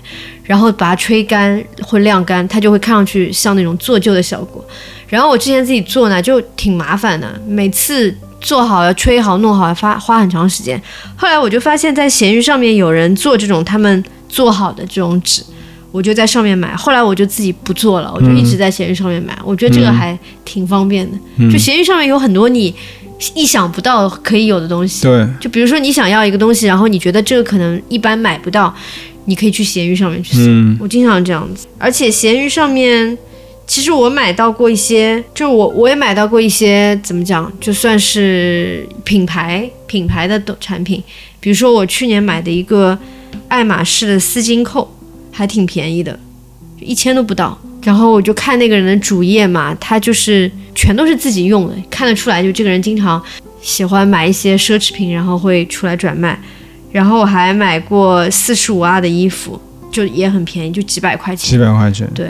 [0.50, 4.66] 然后把它吹干或晾干，它就会看上去像那种做旧的效果。
[5.08, 10.82] 然后我之前自己做呢，就挺麻烦的，每次做好要吹好弄好要花花很长时间。
[11.16, 15.43] 后来我就发现，在闲鱼上面有人做这种他们做好的这种纸，
[15.91, 16.76] 我就在上面买。
[16.76, 19.38] 后来我就自己不做了，我就一直在闲鱼上面买。
[19.45, 21.16] 我觉得这个还挺方便的。
[21.52, 22.74] 就闲鱼上面有很多你
[23.36, 25.04] 意想不到可以有的东西。
[25.04, 28.74] 对，就比如说你想要一个东西，然后你觉得这个可能一般买不到，
[29.26, 30.42] 你可以去闲鱼上面去搜。
[30.46, 33.18] 嗯我经常这样子，而且闲鱼上面，
[33.68, 41.04] 其实我买到过一些，就我我也买到过一些，怎么讲，就算是品牌品牌的都产品，
[41.40, 42.98] 比如说我去年买的一个
[43.48, 44.92] 爱马仕的丝巾扣，
[45.32, 46.20] 还挺便宜的，
[46.80, 47.58] 一千都不到。
[47.84, 53.22] 然后我就看那个人的主页嘛，他就是全都是自己用的，看得出来就这个人经常
[53.62, 56.38] 喜欢买一些奢侈品，然后会出来转卖。
[56.92, 59.60] 然后我还买过四十五啊的衣服，
[59.92, 61.52] 就也很便宜，就几百块钱。
[61.52, 62.10] 几百块钱。
[62.16, 62.28] 对，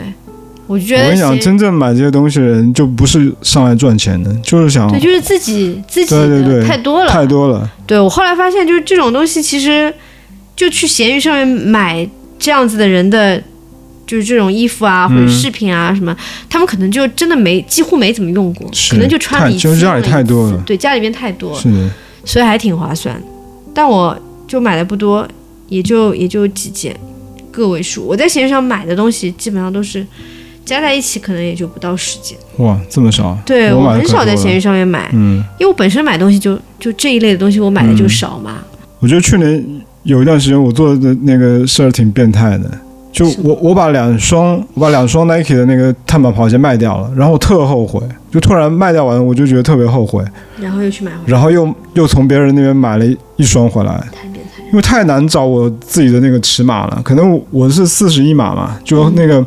[0.66, 7.10] 我就觉得我跟你讲，真正买这些东西的人，就不是上来赚钱的，就是想对，就是自己自己的对对对太多了。
[7.10, 7.70] 太多了。
[7.86, 9.92] 对我后来发现，就是这种东西，其实
[10.54, 12.08] 就去闲鱼上面买
[12.38, 13.42] 这样子的人的，
[14.06, 16.14] 就是这种衣服啊或者嗯饰品啊什么，
[16.48, 21.90] 他们可能就真的没几乎没怎么用过，可能就穿了太一次，就是家里太多了对，家里边太多了，是的，
[22.24, 23.20] 所以还挺划算。
[23.74, 24.16] 但我
[24.50, 25.24] 就买的不多，
[25.68, 26.92] 也就也就几件，
[27.52, 28.02] 个位数。
[28.04, 30.04] 我在闲鱼上买的东西基本上都是
[30.64, 32.36] 加在一起可能也就不到十件。
[32.56, 33.38] 哇，这么少？
[33.46, 38.56] 对我我很少在闲鱼上面买，嗯，因为我本身买东西就就这一类的东西我买的就少嘛。
[38.98, 39.64] 我觉得去年
[40.02, 42.68] 有一段时间我做的那个事儿挺变态的，
[43.12, 48.00] 就我我把两双我把两双 Nike 的那个碳板跑鞋卖掉了，然后我特后悔，
[48.32, 50.24] 就突然卖掉完我就觉得特别后悔，
[50.60, 54.04] 然后又去买回来，然后又又从别人那边买了一一双回来。
[54.70, 59.44] 因为太难找我自己的那个尺码了，可能我我是四十一码嘛，就那个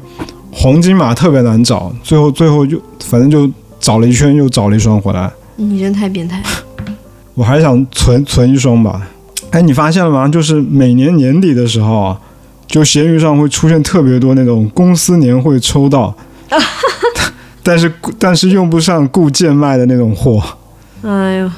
[0.52, 3.50] 黄金码特别难找，最后最后就反正就
[3.80, 6.46] 找了一圈又找了一双回来，你真太变态了。
[7.36, 9.02] 我还想存存一双吧。
[9.52, 10.28] 哎，你发现了吗？
[10.28, 12.20] 就是每年年底的时候啊，
[12.68, 16.14] 就闲鱼上会出现特别多那种公司年会抽到，
[17.64, 20.44] 但是但是用不上固件卖的那种货。
[21.02, 21.52] 哎呦，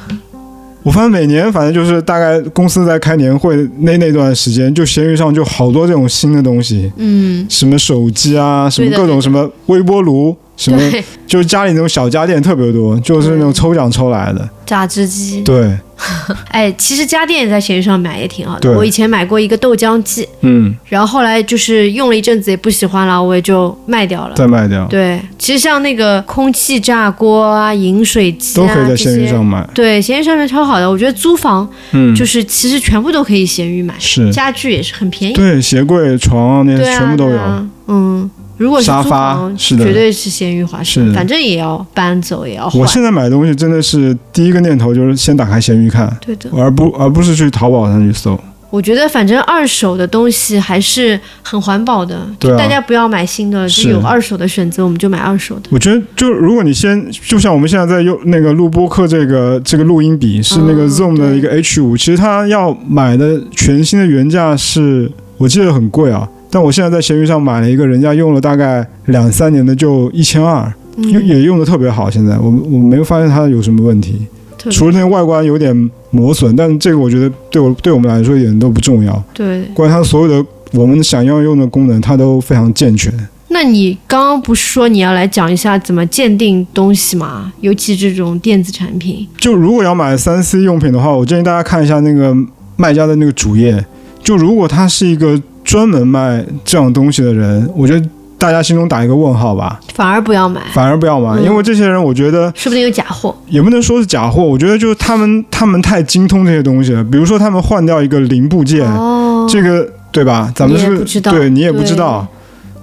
[0.85, 10.79] 我发现每年反正就是大概公司在开年会那那段时间，就闲鱼上就好多这种新的东西，嗯，什么手机啊，什么各种什么微波炉，什么
[11.27, 14.49] 就是家里那种小家电特别多，就是那种抽奖抽来的。
[14.65, 15.41] 榨汁机。
[15.43, 15.77] 对，
[16.49, 18.71] 哎，其实家电也在闲鱼上买也挺好的。
[18.71, 24.33] 我以前买过一个豆浆机，嗯，然后后来就是用了一阵子也不喜欢了，我也就卖掉了。
[24.35, 29.67] 再卖掉对，其实像那个空气炸锅啊、饮水机啊，都可以在闲鱼上买。
[29.75, 30.89] 对，闲鱼上面超好的。
[30.89, 35.33] 我觉得租房嗯，就是其实全部都可以闲鱼买，是，家具也是很便宜。
[35.35, 37.39] 对，鞋柜、床啊那些全部都有。
[37.87, 38.27] 嗯，
[38.57, 39.85] 如果是租沙发房，是的。
[39.85, 41.01] 绝对是闲鱼划是。
[41.01, 42.81] 算，反正也要搬走，也要换。
[42.81, 42.87] 我。
[42.87, 48.39] 现在买东西真的是第一个念头就是先打开闲鱼看，对的，而不而不是去淘宝上去搜。
[48.71, 52.57] 我觉得反正二手的东西还是很环保的，对啊。
[52.57, 53.89] 大家不要买新的，就是。
[53.89, 55.69] 有二手的选择，我们就买二手的。
[55.69, 72.09] 我觉得，就如果你先，就像我们现在在用那个录播课这个这个录音笔是那个嗯 Zoom 的一个 H 五、其实它要买的全新的原价是我记得很贵啊，但我现在在闲鱼上买了一个，人家用了大概两三年的就一千二，也嗯，也用的特别好。
[72.09, 74.25] 现在我我没有发现它有什么问题，
[74.71, 79.23] 除了那个外观有点磨损，但这个我觉得对我对我们来说一点都不重要。
[79.33, 79.63] 对。
[79.73, 83.13] 关于它所有的我们想要用的功能，它都非常健全。
[83.49, 87.53] 那你刚刚不是说你要来讲一下怎么鉴定东西吗？
[87.61, 89.25] 尤其这种电子产品。
[89.37, 92.35] 就如果要买三 C 用品的话，我建议大家看一下那个
[92.75, 93.85] 卖家的那个主页。
[94.21, 103.35] 就如果它是一个专门卖这样东西的人，我觉得大家心中打一个问号吧，反而不要买，反而不要买，嗯因为这些人我觉得说不定有假货。
[103.49, 107.03] 也不能说是假货，我觉得就是他们他们太精通这些东西了。
[107.03, 110.51] 比如说他们换掉一个零部件，哦，这个对吧？
[110.55, 112.25] 咱们是不知道对你也不知道，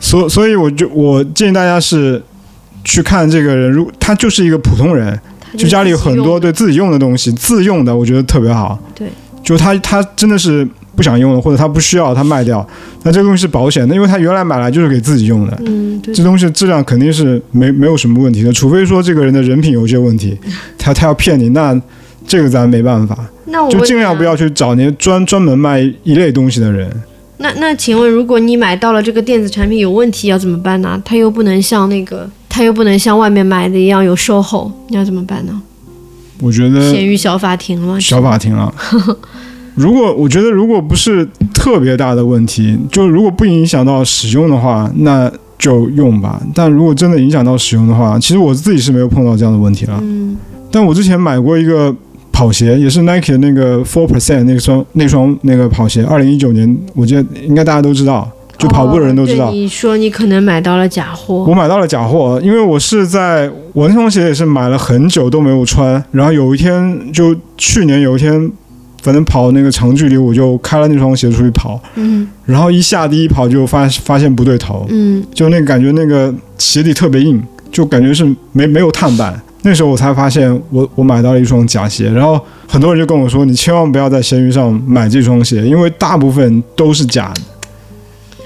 [0.01, 2.20] 所所以我就我建议大家是
[2.85, 5.18] 去看这个人，如他就是一个普通人。
[5.41, 8.78] 它就家里有很多对对自己用的东西，自用的我觉得特别好。
[8.95, 9.07] 对，
[9.43, 12.66] 就他他真的是不想用了，或者他不需要，他卖掉，
[13.03, 15.59] 那这个东西是保险的，因为他原来买来就是给自己用的。
[15.64, 20.38] 嗯，对这东西质量肯定是没没有什么问题的，除非说这个人的人品有些问题，
[20.76, 21.80] 他他要骗你，那
[22.26, 26.90] 这个咱没办法，那我就尽量不要去找那些专专门卖一类东西的人。
[27.38, 31.01] 那那请问，如果你买到了这个电子产品有问题，要怎么办呢？
[31.05, 35.61] 他又不能像那个，他又不能像外面买的一样有售后，你要怎么办呢？
[36.40, 38.01] 我觉得闲鱼小法庭了？
[38.01, 38.72] 小法庭了。
[39.75, 46.41] 如果我觉得如果不是特别大的问题，就如果不影响到使用的话，那就用吧。
[46.55, 49.99] 但如果真的影响到使用的话，其实我自己是没有碰到这样的问题了。
[50.03, 50.37] 嗯，
[50.70, 51.95] 但我之前买过一个
[52.33, 59.49] 跑鞋，也是 Nike 的那个 Four Percent 那双那双那个跑鞋，二零一九年，我记得应该大家都知道，就跑步的人都知道。
[59.49, 68.51] 哦你说你可能买到了假货我，买到了假货，因为我是在我那双鞋也是买了很久都没有穿，然后有一天就去年有一天，
[69.03, 72.27] 反正跑那个长距离，我就开了那双鞋出去跑，嗯。
[72.47, 79.39] 然后一下第一跑就发发现不对头，嗯，就那个感觉那个鞋底特别硬，就感觉是没没有碳板。
[79.65, 87.41] 那时候我才发现我我买到了一双假鞋，然后很多人就跟我说，你千万不要在闲鱼上买这双鞋，因为大部分都是假的。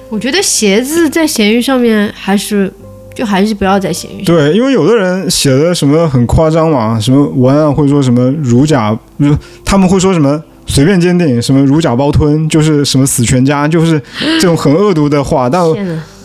[0.08, 2.72] 我觉得鞋子在闲鱼上面还是
[3.16, 4.36] 就还是不要在闲鱼上。
[4.36, 14.00] 对，因为有的人写的什么很夸张嘛，什么文案会说什么如假，就他们会说什么随便鉴定，什么如假包吞，就是什么死全家，就是
[14.40, 15.50] 这种很恶毒的话。
[15.50, 15.60] 但！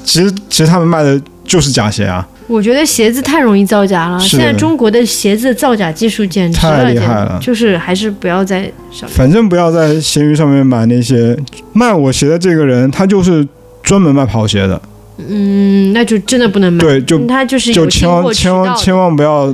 [0.03, 8.61] 其实其实他们卖的就是假鞋啊，我觉得鞋子太容易造假了，现在中国的鞋子造假技术简直太厉害了就是还是不要在
[8.91, 9.09] 上面。
[9.11, 11.37] 反正不要在闲鱼上面买那些
[11.71, 13.47] 卖我鞋的这个人，他就是
[13.83, 14.81] 专门卖跑鞋的，
[15.27, 16.79] 嗯，那就真的不能买。
[16.79, 19.53] 对，就嗯他就是有就千万千万千万不要，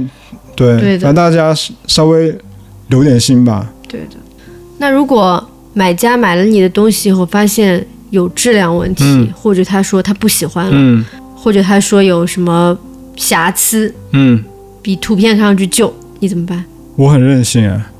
[0.55, 1.53] 对，反正大家
[1.88, 2.36] 稍微
[2.88, 3.72] 留点心吧。
[3.88, 4.18] 对的。
[4.78, 5.43] 那如果
[5.74, 11.03] 买家买了你的东西以后，发现有质量问题，嗯或者他说他不喜欢了，嗯，
[11.36, 12.78] 或者他说有什么
[13.15, 14.43] 瑕疵，嗯，
[14.82, 16.63] 比图片看上去旧，你怎么办？
[16.95, 17.91] 我很任性啊。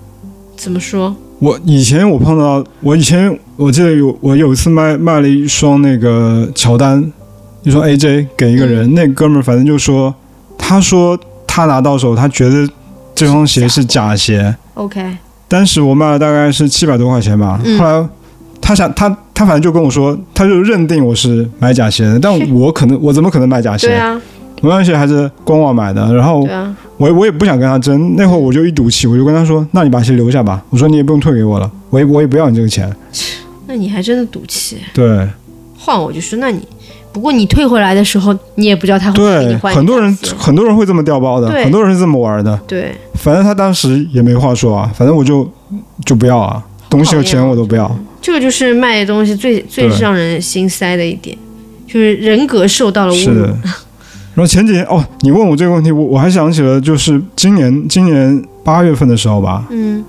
[0.55, 1.15] 怎么说？
[1.39, 7.13] 我以前我碰到，我以前我记得有我有一次卖卖了一双那个乔丹，
[7.64, 10.14] 一双 AJ 给一个人，那哥们儿反正就说，
[10.58, 12.68] 他说他拿到手，他觉得
[13.14, 17.78] 这双鞋是假鞋，OK，当时我卖了大概是七百多块钱吧，嗯。
[17.78, 18.10] 后来
[18.62, 23.88] 他想他他反正就跟我说，他就认定我是买假鞋的，但我可能我怎么可能买假鞋？
[23.88, 24.22] 对啊，
[24.62, 26.47] 我那鞋还是官网买的，然后
[26.97, 32.93] 我我也不想跟他争，那会儿我就一赌气，我就跟他说，那你把鞋留下吧，我说你也不用退给我了，我也我也不要你这个钱，
[33.68, 34.78] 那你还真的赌气。
[34.93, 35.28] 对。
[35.80, 36.60] 换我就说，那你
[37.12, 42.55] 不过你退回来的时候，你也不知道他会给你对，很多人很多人会这么调包的，很多人是这么玩的。
[42.68, 45.49] 对，反正他当时也没话说啊，反正我就
[46.05, 47.89] 就不要啊，东西和钱我都不要。
[48.22, 51.36] 这个就是卖的东西最最让人心塞的一点，
[51.88, 53.58] 就是人格受到了侮辱是的。。
[54.36, 60.03] 然后前几天哦，你问我这个问题，我我还想起了，就是今年今年八月份的时候吧，嗯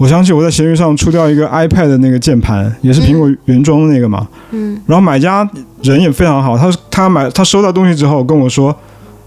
[0.00, 4.26] 我想起我在闲鱼上出掉一个 iPad 的那个键盘，也是苹果原装的那个嘛。
[4.50, 5.46] 嗯然后买家
[5.82, 8.74] 人也非常好，他他买他收到东西之后跟我说，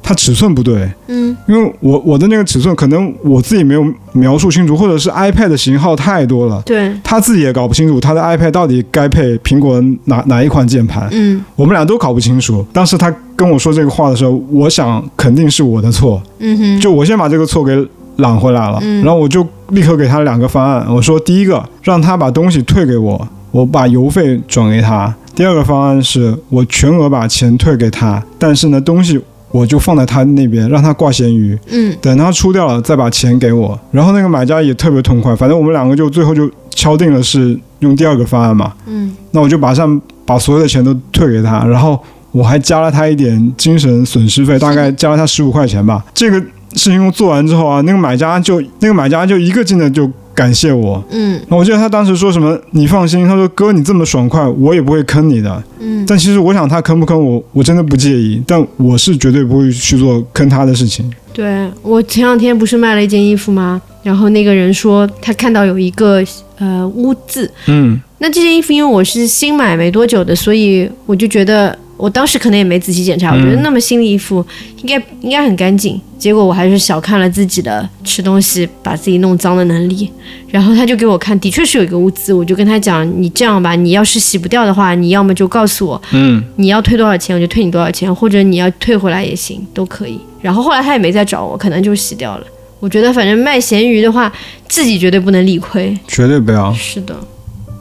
[0.01, 12.65] 他尺寸不对，嗯因为我我的那个尺寸可能我自己没有描述清楚，或者是 iPad 的型号太多了，对，他自己也搞不清楚他的 iPad 到底该配苹果哪哪一款键盘，嗯我们俩都搞不清楚。
[12.73, 17.87] 当时他跟我说这个话的时候，我想肯定是我的错，嗯哼，就我先把这个错给
[18.17, 29.19] 揽回来了，嗯然后我就立刻给他两个方案，我说第一个让他把东西退给我，我把邮费转给他；第二个方案是我全额把钱退给他，但是呢东西
[29.51, 31.57] 我就放在他那边，让他挂咸鱼。
[31.69, 33.79] 嗯等他出掉了再把钱给我。
[33.91, 38.73] 然后那个买家也特别痛快，反正我们两个就最后就敲定了是用第二个方案嘛。
[38.87, 41.99] 嗯那我就马上把所有的钱都退给他，然后
[42.31, 46.03] 我还加了他一点精神损失费，大概加了他十五块钱吧。
[46.13, 46.43] 这个
[46.75, 51.03] 事情做完之后啊，那个买家就那个买家就一个劲的就感谢我。
[51.11, 55.63] 嗯我记得他当时说什么，你放心，他说哥你这么爽快，我也不会坑你的。
[55.79, 61.11] 嗯，但其实我想他坑不坑我，我真的不介意，但我是绝对不会去做坑他的事情。
[61.31, 63.81] 对我前两天不是卖了一件衣服吗？
[64.03, 66.23] 然后那个人说他看到有一个
[66.57, 74.45] 呃污渍，嗯那这件衣服因为我是新买没多久的，所以我就觉得我当时可能也没仔细检查，我觉得那么新的衣服
[74.77, 80.09] 应该应该很干净，结果我还是小看了自己的吃东西把自己弄脏的能力。
[80.49, 86.43] 然后他就给我看，的确是有一个污渍，我就跟他讲，你这样吧，你要是洗不掉的话，你要么就告诉我嗯。
[86.57, 90.19] 你要退多少钱，我就退你多少钱，或者你要退回来也行，都可以。
[90.41, 92.45] 然后后来他也没再找我，可能就洗掉了。
[92.79, 94.31] 我觉得反正卖咸鱼的话，
[94.67, 96.73] 自己绝对不能理亏，绝对不要！
[96.73, 97.15] 是的，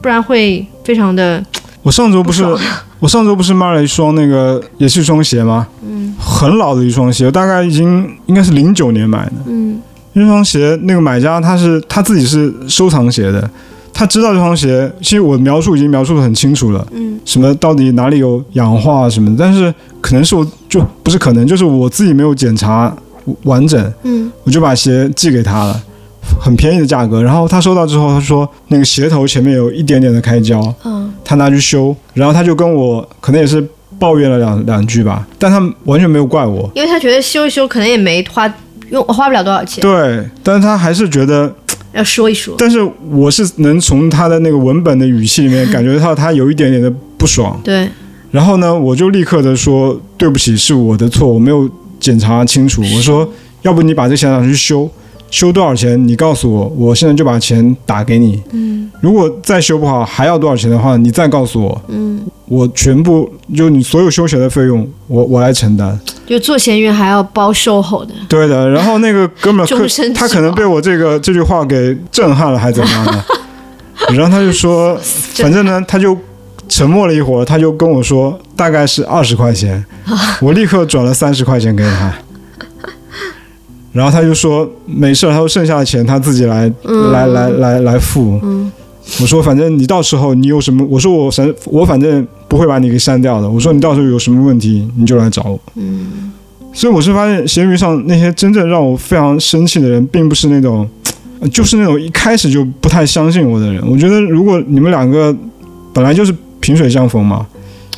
[0.00, 1.44] 不然会非常的
[1.82, 2.44] 我上周不是
[3.02, 5.66] 我上周不是卖了一双那个也是一双鞋吗？
[5.84, 9.32] 嗯，很老的一双鞋，大概已经应该是零九年买的。
[9.46, 9.82] 嗯
[10.12, 13.50] 那双鞋那个买家他是他自己是收藏鞋的，
[13.92, 22.94] 他知道这双鞋，其实我描述已经描述的很清楚了，嗯什么到底哪里有氧化什么的，但是可能是我就不是可能，就是我自己没有检查
[23.42, 25.82] 完整，嗯我就把鞋寄给他了。
[26.40, 33.64] 很便宜的价格，然后他收到之后，他说那个鞋头前面有一点点的开胶，嗯他拿去修，然后他就跟我可能也是
[33.98, 36.70] 抱怨了两两句吧，但他完全没有怪我。
[36.74, 38.52] 因为他觉得修一修可能也没花
[38.90, 41.54] 用花不了多少钱，对，但是他还是觉得，
[41.92, 42.54] 要说一说。
[42.58, 42.78] 但是
[43.10, 47.58] 我是能从他的那个文本的语气里面感觉到他有一点点的不爽。
[47.64, 47.88] 对，
[48.30, 51.70] 然后呢，我就立刻的说对不起，是我的错，我没有
[52.00, 52.82] 检查清楚。
[52.82, 53.26] 我说，
[53.62, 54.90] 要不你把这鞋拿去修，
[55.32, 58.40] 修多少钱你告诉我，我现在就把钱打给你。
[58.52, 65.98] 嗯如果再修不好还要多少钱的话，你再告诉我，嗯，我全部就你所有修鞋的费用，我我来承担。
[66.24, 69.66] 就做咸鱼还要包售后的，对的，然后那个哥们
[70.14, 73.24] 他可能被我这个这句话给震撼了，还怎么样的？
[74.14, 74.96] 然后他就说，
[75.34, 76.16] 反正呢，他就
[76.68, 79.84] 沉默了一会儿，他就跟我说大概是二十块钱，
[80.40, 82.12] 我立刻转了三十块钱给他。
[83.92, 88.40] 然后他就说没事，他说剩下的钱他自己来、嗯来来来来付。
[88.42, 88.70] 嗯
[89.20, 93.50] 我说反正你到时候你有什么，我说我反我反正不会把你给删掉的。
[93.50, 95.60] 我说你到时候有什么问题你就来找我。
[95.74, 96.32] 嗯
[96.72, 100.88] 所以我是发现闲鱼上那些真正让我非常生气的人，并不是那种，
[101.40, 103.82] 呃就是那种一开始就不太相信我的人。
[103.86, 105.36] 我觉得如果你们两个
[105.92, 107.46] 本来就是萍水相逢嘛，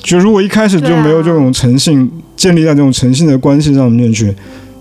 [0.03, 4.35] 就如果一开始就没有这种诚信，建立在这种诚信的关系上面去，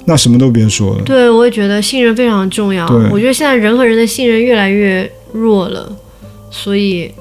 [0.06, 1.02] 那什么都别说了。
[1.04, 2.88] 对，我也觉得信任非常重要。
[2.88, 5.92] 对我觉得现在人和人的信任越来越弱了，
[6.52, 7.12] 所以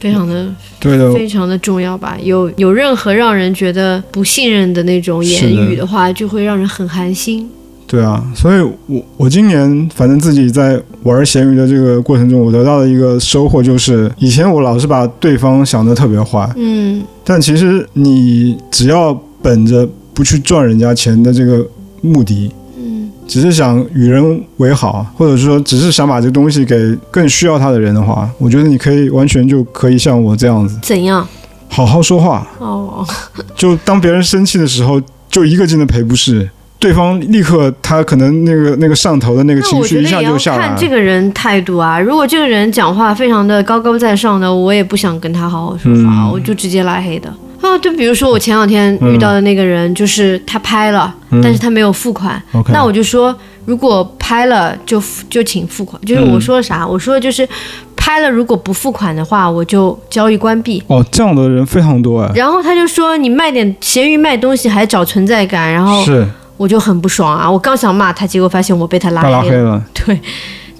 [0.00, 2.16] 非常的对的，非常的重要吧。
[2.22, 7.48] 有有任何让人觉得不信任的那种言语的话，就会让人很寒心。
[7.86, 21.66] 对啊，所以我我今年反正自己在玩咸鱼的这个过程中，我得到的一个收获就是，以前我老是把对方想的特别坏，嗯，但其实你只要本着不去赚人家钱的这个
[22.00, 31.26] 目的，嗯，只是想与人为好，或者说只是想把这个东西给更需要他的人的话，我觉得你可以完全就可以像我这样子，怎样？
[31.68, 33.06] 好好说话哦，
[33.54, 36.48] 就当别人生气的时候，就一个劲的赔不是。
[36.80, 40.68] 对方立刻，他可能那个那个上头的那个情绪一下就下来。
[40.68, 47.28] 看这个人态度啊，如果这个人讲话非常的高高在上的，我也不想跟他好好说话，我就直接拉黑的。
[47.60, 52.40] 啊，就比如说我前两天遇到的那个人，就是他拍了，但是他没有付款，
[52.72, 53.34] 那我就说，
[53.64, 56.00] 如果拍了就就请付款。
[56.04, 56.86] 就是我说啥？
[56.86, 57.48] 我说就是
[57.96, 60.82] 拍了，如果不付款的话，我就交易关闭。
[60.86, 62.32] 哦，这样的人非常多哎。
[62.34, 66.26] 然后他就说，你卖点咸鱼卖东西还找存在感，然后是。
[66.56, 67.48] 我就很不爽啊！
[67.48, 69.80] 我刚想骂他，结果发现我被他拉黑了。
[69.94, 70.20] 对，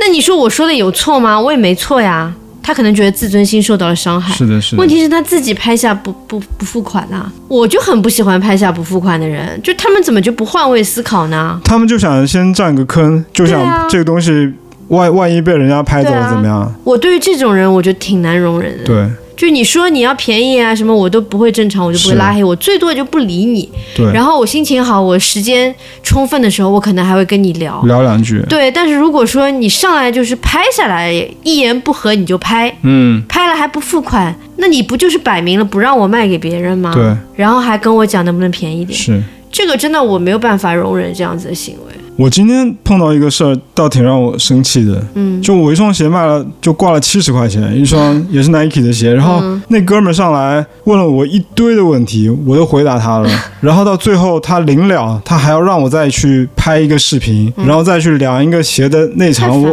[0.01, 1.41] 那你说我说的有错吗？
[1.41, 2.35] 我也没错呀。
[2.69, 4.35] 他可能觉得自尊心受到了伤害。
[4.35, 4.79] 是的，是的。
[4.79, 9.59] 问题是他自己拍下不不不付款呐，我就很不喜欢拍下不付款的人。
[9.62, 11.59] 就他们怎么就不换位思考呢？
[11.64, 14.53] 他们就想先占个坑，就想这个东西
[14.89, 16.71] 万万一被人家拍走了怎么样？
[16.85, 18.85] 我对于这种人，我觉得挺难容忍的。
[18.85, 19.09] 对。
[19.39, 23.70] 就你说你要便宜啊什么，我都不会正常，我就不会拉黑，我最多就不理你。
[23.95, 24.05] 对。
[24.12, 25.72] 然后我心情好，我时间
[26.03, 28.43] 充分的时候，我可能还会跟你聊聊两句。
[28.49, 31.12] 对，但是如果说你上来就是拍下来，
[31.45, 36.93] 一言不合你就拍，嗯，拍了还不付款，那你不就是摆明了不让我卖给别人吗？
[36.93, 37.16] 对。
[37.36, 38.99] 然后还跟我讲能不能便宜点？
[38.99, 39.22] 是。
[39.53, 41.95] 这个真的我没有办法容忍这样子的行为。
[42.19, 45.01] 我今天碰到一个事儿，倒挺让我生气的。
[45.14, 49.14] 嗯，就我一双鞋卖了，就挂了七十块钱，一双也是 Nike 的鞋。
[49.14, 53.31] 然后那哥们儿上来问了我一堆的问题，我都回答他了。
[53.62, 59.62] 然后到最后他临了，他还要让我再去拍一个视频，然后再去量一个鞋的内长。
[59.62, 59.73] 我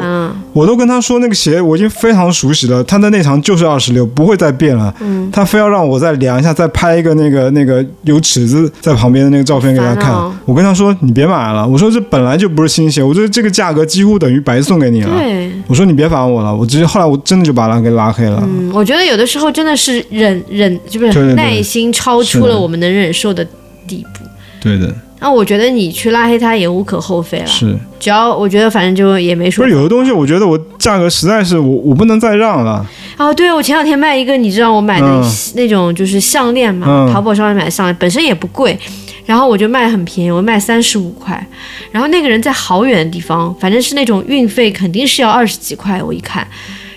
[0.55, 4.93] 我都跟他说那个鞋我已经非常熟悉了，它的内长就是二十六，不会再变了。
[5.01, 10.13] 嗯，他非要让我再量一下，再拍一个那个那个有尺子在旁边的那个照片给他看。
[10.45, 12.35] 我跟他说你别买了，我说这本来。
[12.35, 15.17] 就不是新鞋，我觉得这个价格几乎等于白送给你了。
[15.17, 18.43] 对，我说你别烦我了，我直接后来我真的就把他给拉黑了。
[18.43, 23.47] 嗯，我觉得有的时候真的是忍忍，就是耐心超出了我们能忍受的
[23.87, 24.25] 地步。
[24.61, 24.93] 对的。
[25.25, 27.47] 那我觉得你去拉黑他也无可厚非了。
[27.47, 29.63] 是，只要我觉得反正就也没说。
[29.63, 32.85] 不是有的东西，我觉得我价格实在是我我不能再让了。
[33.17, 35.07] 哦，对，我前两天卖一个，你知道我买的
[35.55, 38.77] 那种就是项链嘛，淘宝上面买的项链，本身也不贵。
[39.25, 41.43] 然后我就卖很便宜，我卖三十五块。
[41.91, 45.99] 然后那个人在好远的地方，反正是那种运费肯定是要二十几块。
[46.03, 46.47] 我一看，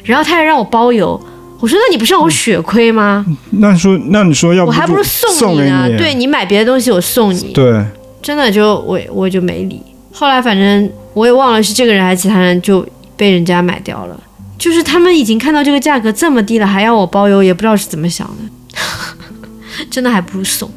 [0.05, 1.19] 然后他还让我包邮。
[1.61, 3.27] 我说那你不是让我血亏吗？
[3.51, 5.89] 那说那你说要不我还不如送你呢。
[5.99, 7.53] 对你买别的东西我送你。
[7.53, 7.85] 对，
[8.21, 9.81] 真的就我我就没理。
[10.13, 14.21] 后来反正我也忘了是这个人还是其他人就被人家买掉了。
[14.59, 19.15] 就是他们已经看到这个价格这么低了，还要我包邮，也不知道是怎么想的。
[19.89, 20.69] 真的还不如送。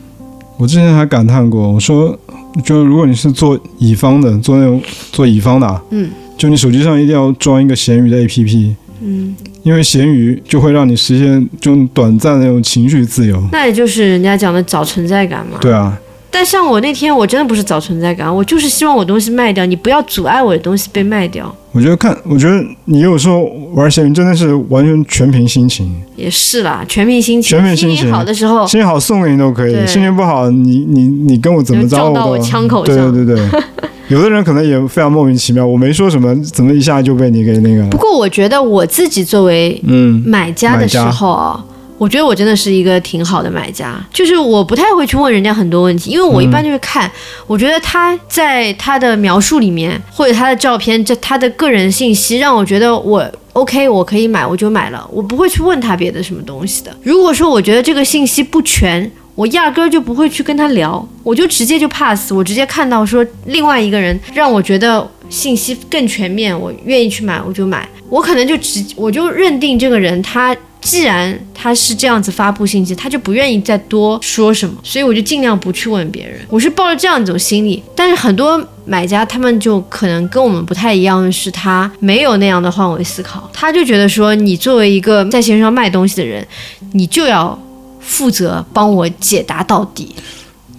[0.57, 2.15] 我之前还感叹过，我说，
[2.63, 4.79] 就如果你是做乙方的，做那种
[5.11, 13.43] 做乙方的，嗯，就你手机上一定要装一个闲鱼的 APP，嗯，因为闲鱼就会让你实现这种短暂的那种情绪自由。
[13.51, 15.57] 那也就是人家讲的找存在感嘛。
[15.59, 15.97] 对啊。
[16.33, 21.53] 但像我那天，我真的不是找存在感，我就是希望我东西卖掉，你不要阻碍我的东西被卖掉。
[21.73, 25.93] 我觉得看，我觉得你有时候玩闲鱼真的是完全全凭心情。
[26.15, 27.59] 也是啦，全凭心情。
[27.59, 28.11] 全凭心情。
[28.11, 32.95] 好的时候，心情好送给你都可以，心情不好，你你你跟我怎么着我到我枪口上。
[32.95, 33.61] 对对对对，
[34.07, 37.85] 有的人可能也非常莫名其妙，我没说什么，怎么一下就被你给那个。
[37.87, 41.65] 不过我觉得我自己作为嗯买家的时候啊。
[42.01, 47.09] 我觉得我真的是一个挺好的买家，就是我不太会去问人家很多问题，因为我一般就是看，
[47.45, 53.23] 我觉得他在他的描述里面或者他的照片，这他的个人信息让我觉得我
[53.53, 56.91] OK，我可以买，我就买了，我不会去问他别的什么东西的。
[57.03, 70.57] 如果说我觉得这个信息不全，我压根儿就不会去跟他聊，我就直接就 pass，我直接看到说另外一个人让我觉得信息更全面，我愿意去买，我就买，我可能就直我就认定这个人他。
[70.81, 76.41] 既然他是这样子发布信息，他就不愿意再多说什么，所以我就尽量不去问别人。
[76.49, 86.45] 我是抱着这样一种心理，但是很多买家他们就可能跟我们不太一样是，他没有那样的换位思考，他就觉得说，你作为一个在线上卖东西的人，
[86.93, 87.57] 你就要
[87.99, 90.15] 负责帮我解答到底。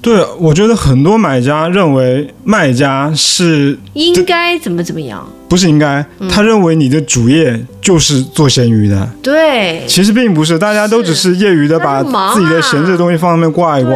[0.02, 5.24] 对，我觉得很多买家认为卖家是应该怎么怎么样？
[5.48, 6.04] 不是应该？
[6.18, 12.02] 嗯他认为你的主业就是做闲鱼的，对，其实并不是，大家都只是业余的把
[12.34, 13.92] 自己的闲置的东西放上面挂一挂。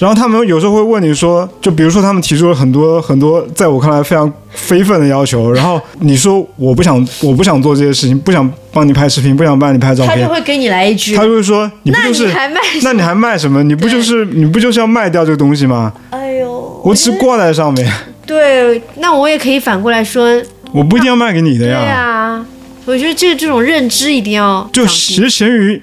[0.00, 12.60] 然后他们有时候会问你说，就比如说他们提出了很多很多，在我看来非常非分的要求，然后你说我不想我不想做这些事情，不想帮你拍视频，不想帮你拍照片，他就会给你来一句他，就会说你不就是你还卖？
[12.82, 13.62] 那你还卖什么？
[13.62, 15.92] 你不就是你不就是要卖掉这个东西吗？
[16.08, 17.92] 哎呦，我只是挂在上面，
[18.24, 20.42] 对，那我也可以反过来说，
[20.72, 22.00] 我不一定要卖给你的呀对呀。
[22.00, 22.46] 啊，
[22.86, 25.82] 我觉得这这种认知一定要就其实闲鱼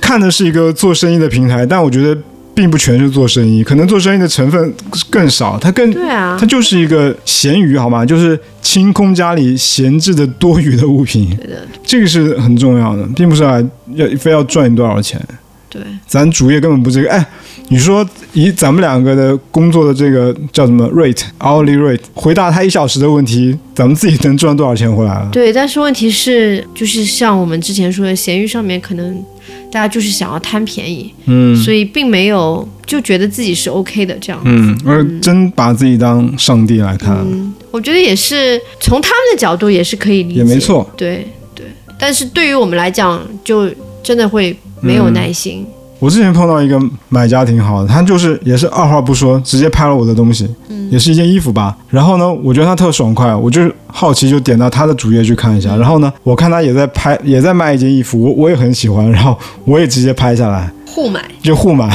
[0.00, 2.18] 看的是一个做生意的平台，但我觉得
[2.58, 4.74] 并不全是做生意，可能做生意的成分
[5.08, 8.04] 更少，它更对啊它，就是一个闲鱼，好吗？
[8.04, 13.62] 就是清空家里闲置的多余的物品，对的，这个是很重要的，并不是啊
[13.94, 15.24] 要非要赚你多少钱。
[15.70, 17.12] 对，咱主业根本不是这个。
[17.12, 17.24] 哎，
[17.68, 25.28] 你说以咱们两个的工作的这个叫什么 rate hourly rate，回答他一小时的问题，咱们自己能赚多少钱回来了？
[25.30, 29.22] 对，但是问题是，就是像我们之前说的，闲鱼上面可能
[29.70, 34.40] 大家就是想要贪便宜，嗯所以并没有就觉得自己是 OK 的这样。
[34.44, 40.88] 嗯，而真把自己当上帝来看，嗯，我觉得也是从他们的角度也是可以理解，也没错。
[40.96, 41.66] 对对，
[41.98, 43.68] 但是对于我们来讲，就
[44.02, 45.66] 真的会没有耐心。
[45.98, 50.48] 我之前碰到一个买家挺好的，他就是也是二话不说，直接拍了我的东西，
[50.90, 51.76] 也是一件衣服吧。
[51.90, 55.76] 然后呢，我觉得他特爽快，我就是好奇就点到他的主页去看一下。
[55.76, 61.90] 然后呢，我看他也在拍，也在卖一件衣服，我我也很喜欢，然后我也直接拍下来，互买，就互买。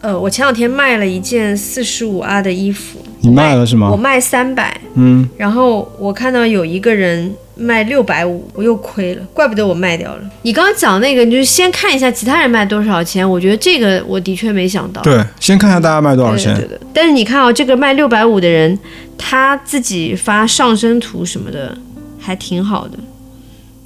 [0.00, 3.90] 呃，我前两天卖了一件四十五啊的衣服，你卖了是吗？
[3.90, 10.22] 我卖三百，嗯，然后我看到有一个人卖六百五，我又亏了，怪不得我卖掉了。
[10.42, 15.00] 你刚刚讲那个，你就先看一下其他人卖多少钱，我觉得这个我的确没想到。
[15.02, 16.54] 对，先看一下大家卖多少钱。
[16.54, 16.78] 对对。
[16.92, 18.78] 但是你看啊、这个卖六百五的人，
[19.18, 21.76] 他自己发上身图什么的，
[22.20, 22.98] 还挺好的，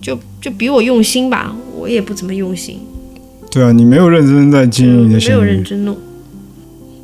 [0.02, 1.54] 就就比我用心吧。
[1.78, 2.78] 我也不怎么用心，
[3.50, 5.62] 对啊，你没有认真在经营你的闲没有认鱼。
[5.62, 5.96] 真弄。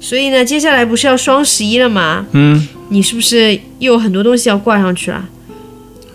[0.00, 2.24] 所以呢，接下来不是要双十一了吗？
[2.32, 5.24] 嗯，你是不是又有很多东西要挂上去了？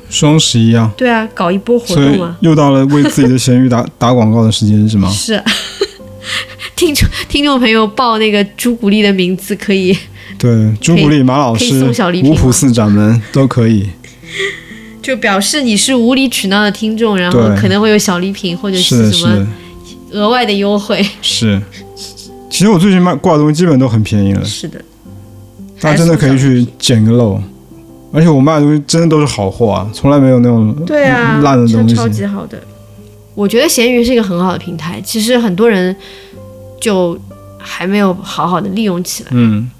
[0.09, 2.37] 双十一啊，对啊，搞一波活所以动啊。
[2.41, 5.09] 又到了为自己的咸鱼打 打广告的时间是吗？
[5.09, 5.41] 是，
[6.75, 9.97] 听众听众朋友报那个朱古力的名字可以，
[10.37, 13.89] 对，朱古力、马老可以师送小礼、品吗五普四掌门都可以。
[15.01, 19.47] 就表示你是无理取闹的听众，然后对可能会有小礼品或者是什么是
[20.11, 21.05] 额外的优惠。
[21.21, 21.61] 是，
[22.49, 24.81] 其实我最近卖挂的东西基本都很便宜了，是的，
[25.79, 27.41] 大家真的可以去捡个漏。
[28.13, 31.95] 而且我卖的东西真的都是好货啊，从来没有那种对啊，烂的东西。
[31.95, 32.61] 超级好的。
[33.33, 35.95] 我觉得闲鱼是一个很好的平台，其实很多人
[36.81, 37.17] 就
[37.57, 39.29] 还没有好好的利用起来。
[39.31, 39.71] 嗯，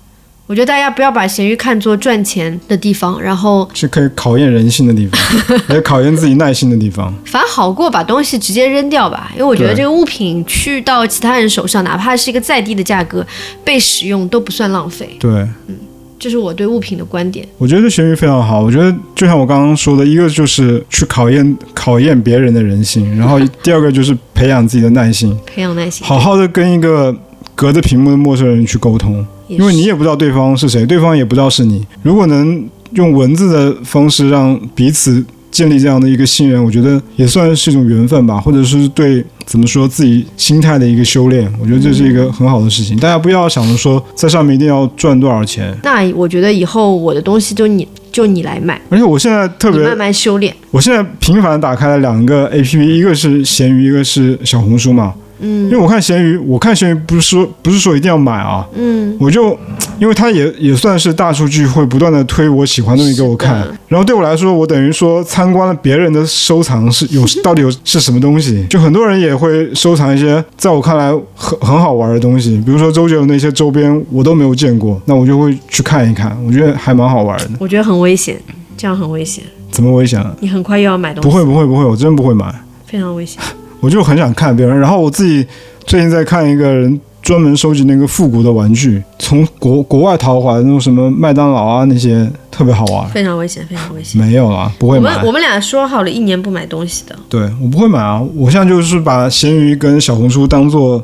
[0.51, 7.13] 我觉得大家不要把咸鱼看作赚钱的地方，然后是可以考验人性的地方， 也考验自己耐心的地方。
[7.23, 13.25] 反正好过把东西直接扔掉吧，因为我觉得这个物品去到其他人手上，哪怕是一个再低的价格
[13.63, 15.31] 被使用都不算浪费，对，
[15.69, 15.77] 嗯
[16.19, 17.47] 这是我对物品的观点。
[17.57, 18.59] 我觉得咸鱼非常好。
[18.59, 27.15] 我觉得就像我刚刚说的，一个就是去考验考验别人的人性，然后第二个就是培养自己的耐心， 培养耐心，好好的跟一个
[27.55, 29.25] 隔着屏幕的陌生人去沟通。
[29.51, 31.85] 也因为你也不知道对方是谁，对方也不知道是你。
[32.01, 41.51] 如果能用文字的方式让彼此建立这样的一个信任，我觉得也算是一种缘分吧，或者是对怎么说自己心态的一个修炼。
[41.61, 42.97] 我觉得这是一个很好的事情。
[42.97, 50.55] 大家不要想着说在上面一定要赚多少钱，那我觉得以后我的东西就你就你来卖，而且我现在特别慢慢修炼。
[50.71, 55.13] 我现在频繁打开了两个 A P P，一个是闲鱼，一个是小红书嘛。
[55.41, 59.57] 嗯，因为我看闲鱼，我看闲鱼不是说不是说一定要买啊，嗯，我就
[59.99, 77.49] 因为它也也算是大数据会不断的推我喜欢的东西给我看，然后对我来说，我等于说参观了别人的收藏是有到底有是什么东西，就很多人也会收藏一些在我看来很很好玩的东西，比如说周杰伦那些周边我都没有见过，那我就会去看一看，我觉得还蛮好玩的。
[77.59, 78.37] 我觉得很危险，
[78.77, 80.35] 这样很危险，怎么危险啊？
[80.39, 82.53] 你很快又要买东西，不会不会不会，我真不会买。
[82.85, 83.41] 非常危险。
[83.81, 85.45] 我就很想看别人，然后我自己
[85.85, 93.09] 最近在看一个人专门收集那个复古的玩具，从国国外淘回来那种什么麦当劳啊那些特别好玩。
[93.09, 94.21] 非常危险，非常危险。
[94.21, 95.27] 没有啊，不会买我们。
[95.27, 101.03] 我们俩说好了一年不买东西的，对我不会买啊，我现在就是把闲鱼跟小红书当做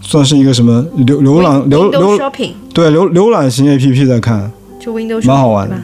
[0.00, 5.76] 算是一个什么浏浏览浏浏 Shopping 对浏浏览型 A P P 在看，就 Windows 蛮好玩的。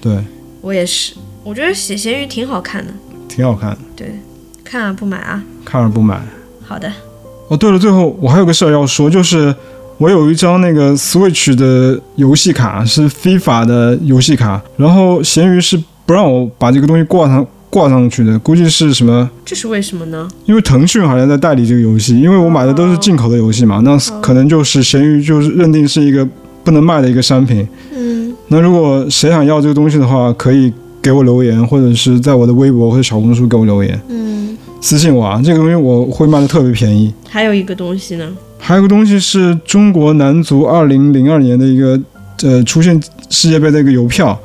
[0.00, 0.16] 对
[0.60, 2.92] 我也是，我觉得闲闲鱼挺好看的，
[3.28, 4.18] 挺好看的，对，
[4.64, 5.42] 看啊不买啊。
[5.68, 6.20] 看而不买。
[6.64, 6.90] 好的，
[7.48, 9.54] 哦，对了，最后我还有个事儿要说，就是
[9.98, 19.28] 我有一张那个 Switch 的游戏卡，是 FIFA 的游戏卡，然后闲鱼是不让我把这个东西挂上挂上去的，估计是什么？
[19.44, 20.26] 这是为什么呢？
[20.46, 26.26] 因为腾讯好像在代理这个游戏，因为我买的都是进口的游戏嘛，那可能就是闲鱼就是认定是一个
[26.64, 27.66] 不能卖的一个商品。
[27.94, 34.27] 嗯，那如果谁想要这个东西的话，可以给我留言，或者是在我的微博或者小红书给我留言，嗯，
[34.80, 37.12] 私信我啊，这个东西我会卖的特别便宜。
[37.28, 38.28] 还有一个东西呢，
[38.58, 42.00] 还有个东西是中国男足二零零二年的一个
[42.42, 44.38] 呃出现世界杯的一个邮票，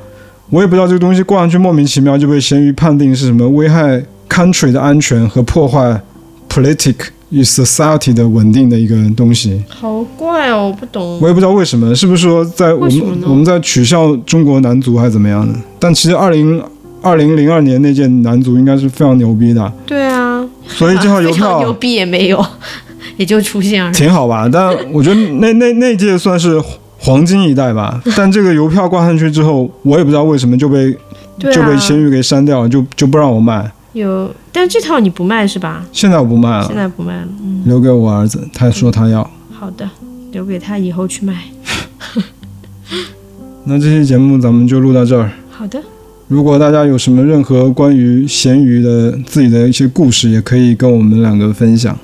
[0.50, 6.00] 我也不知道这个东西挂上去莫名其妙就被咸鱼判定是什么危害 country 的安全和破坏
[6.48, 6.96] politic
[7.30, 11.28] 与 society 的稳定的一个东西，好怪哦，我不懂我。
[11.28, 15.54] 也不知道为什么，是不是说在我们我们在取笑中国男足还是怎么样的？
[15.78, 16.62] 但其实二零
[17.02, 20.23] 二零零二年那届男足应该是非常牛逼的，对啊，
[20.68, 22.44] 所以这套邮票 牛逼也没有，
[23.16, 23.94] 也就出现而已。
[23.94, 26.60] 挺好吧，但我觉得那那那届算是
[26.98, 28.00] 黄金一代吧。
[28.16, 30.96] 但这个邮票挂上去之后，我也不知道为什么就被、啊，
[31.52, 33.70] 就被闲鱼给删掉了，就就不让我卖。
[33.92, 35.84] 有，但这套你不卖是吧？
[35.92, 37.28] 现在我不卖了现，在不卖了。
[37.42, 39.28] 嗯，留给我儿子，他说他要。
[39.52, 39.88] 好的，
[40.32, 41.44] 留给他以后去卖。
[43.66, 45.30] 那这期节目咱们就录到这儿。
[45.50, 45.80] 好的，
[46.34, 51.96] 如果大家有什么任何关于咸鱼的自己的一些故事，也可以跟我们两个分享。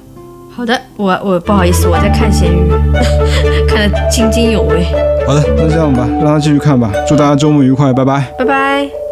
[0.53, 2.71] 好的，我我不好意思，我在看咸鱼，
[3.67, 4.85] 看得津津有味。
[5.27, 6.93] 好的，那这样吧，让他继续看吧。
[7.09, 8.33] 祝大家周末愉快，拜拜。
[8.39, 9.10] 拜拜。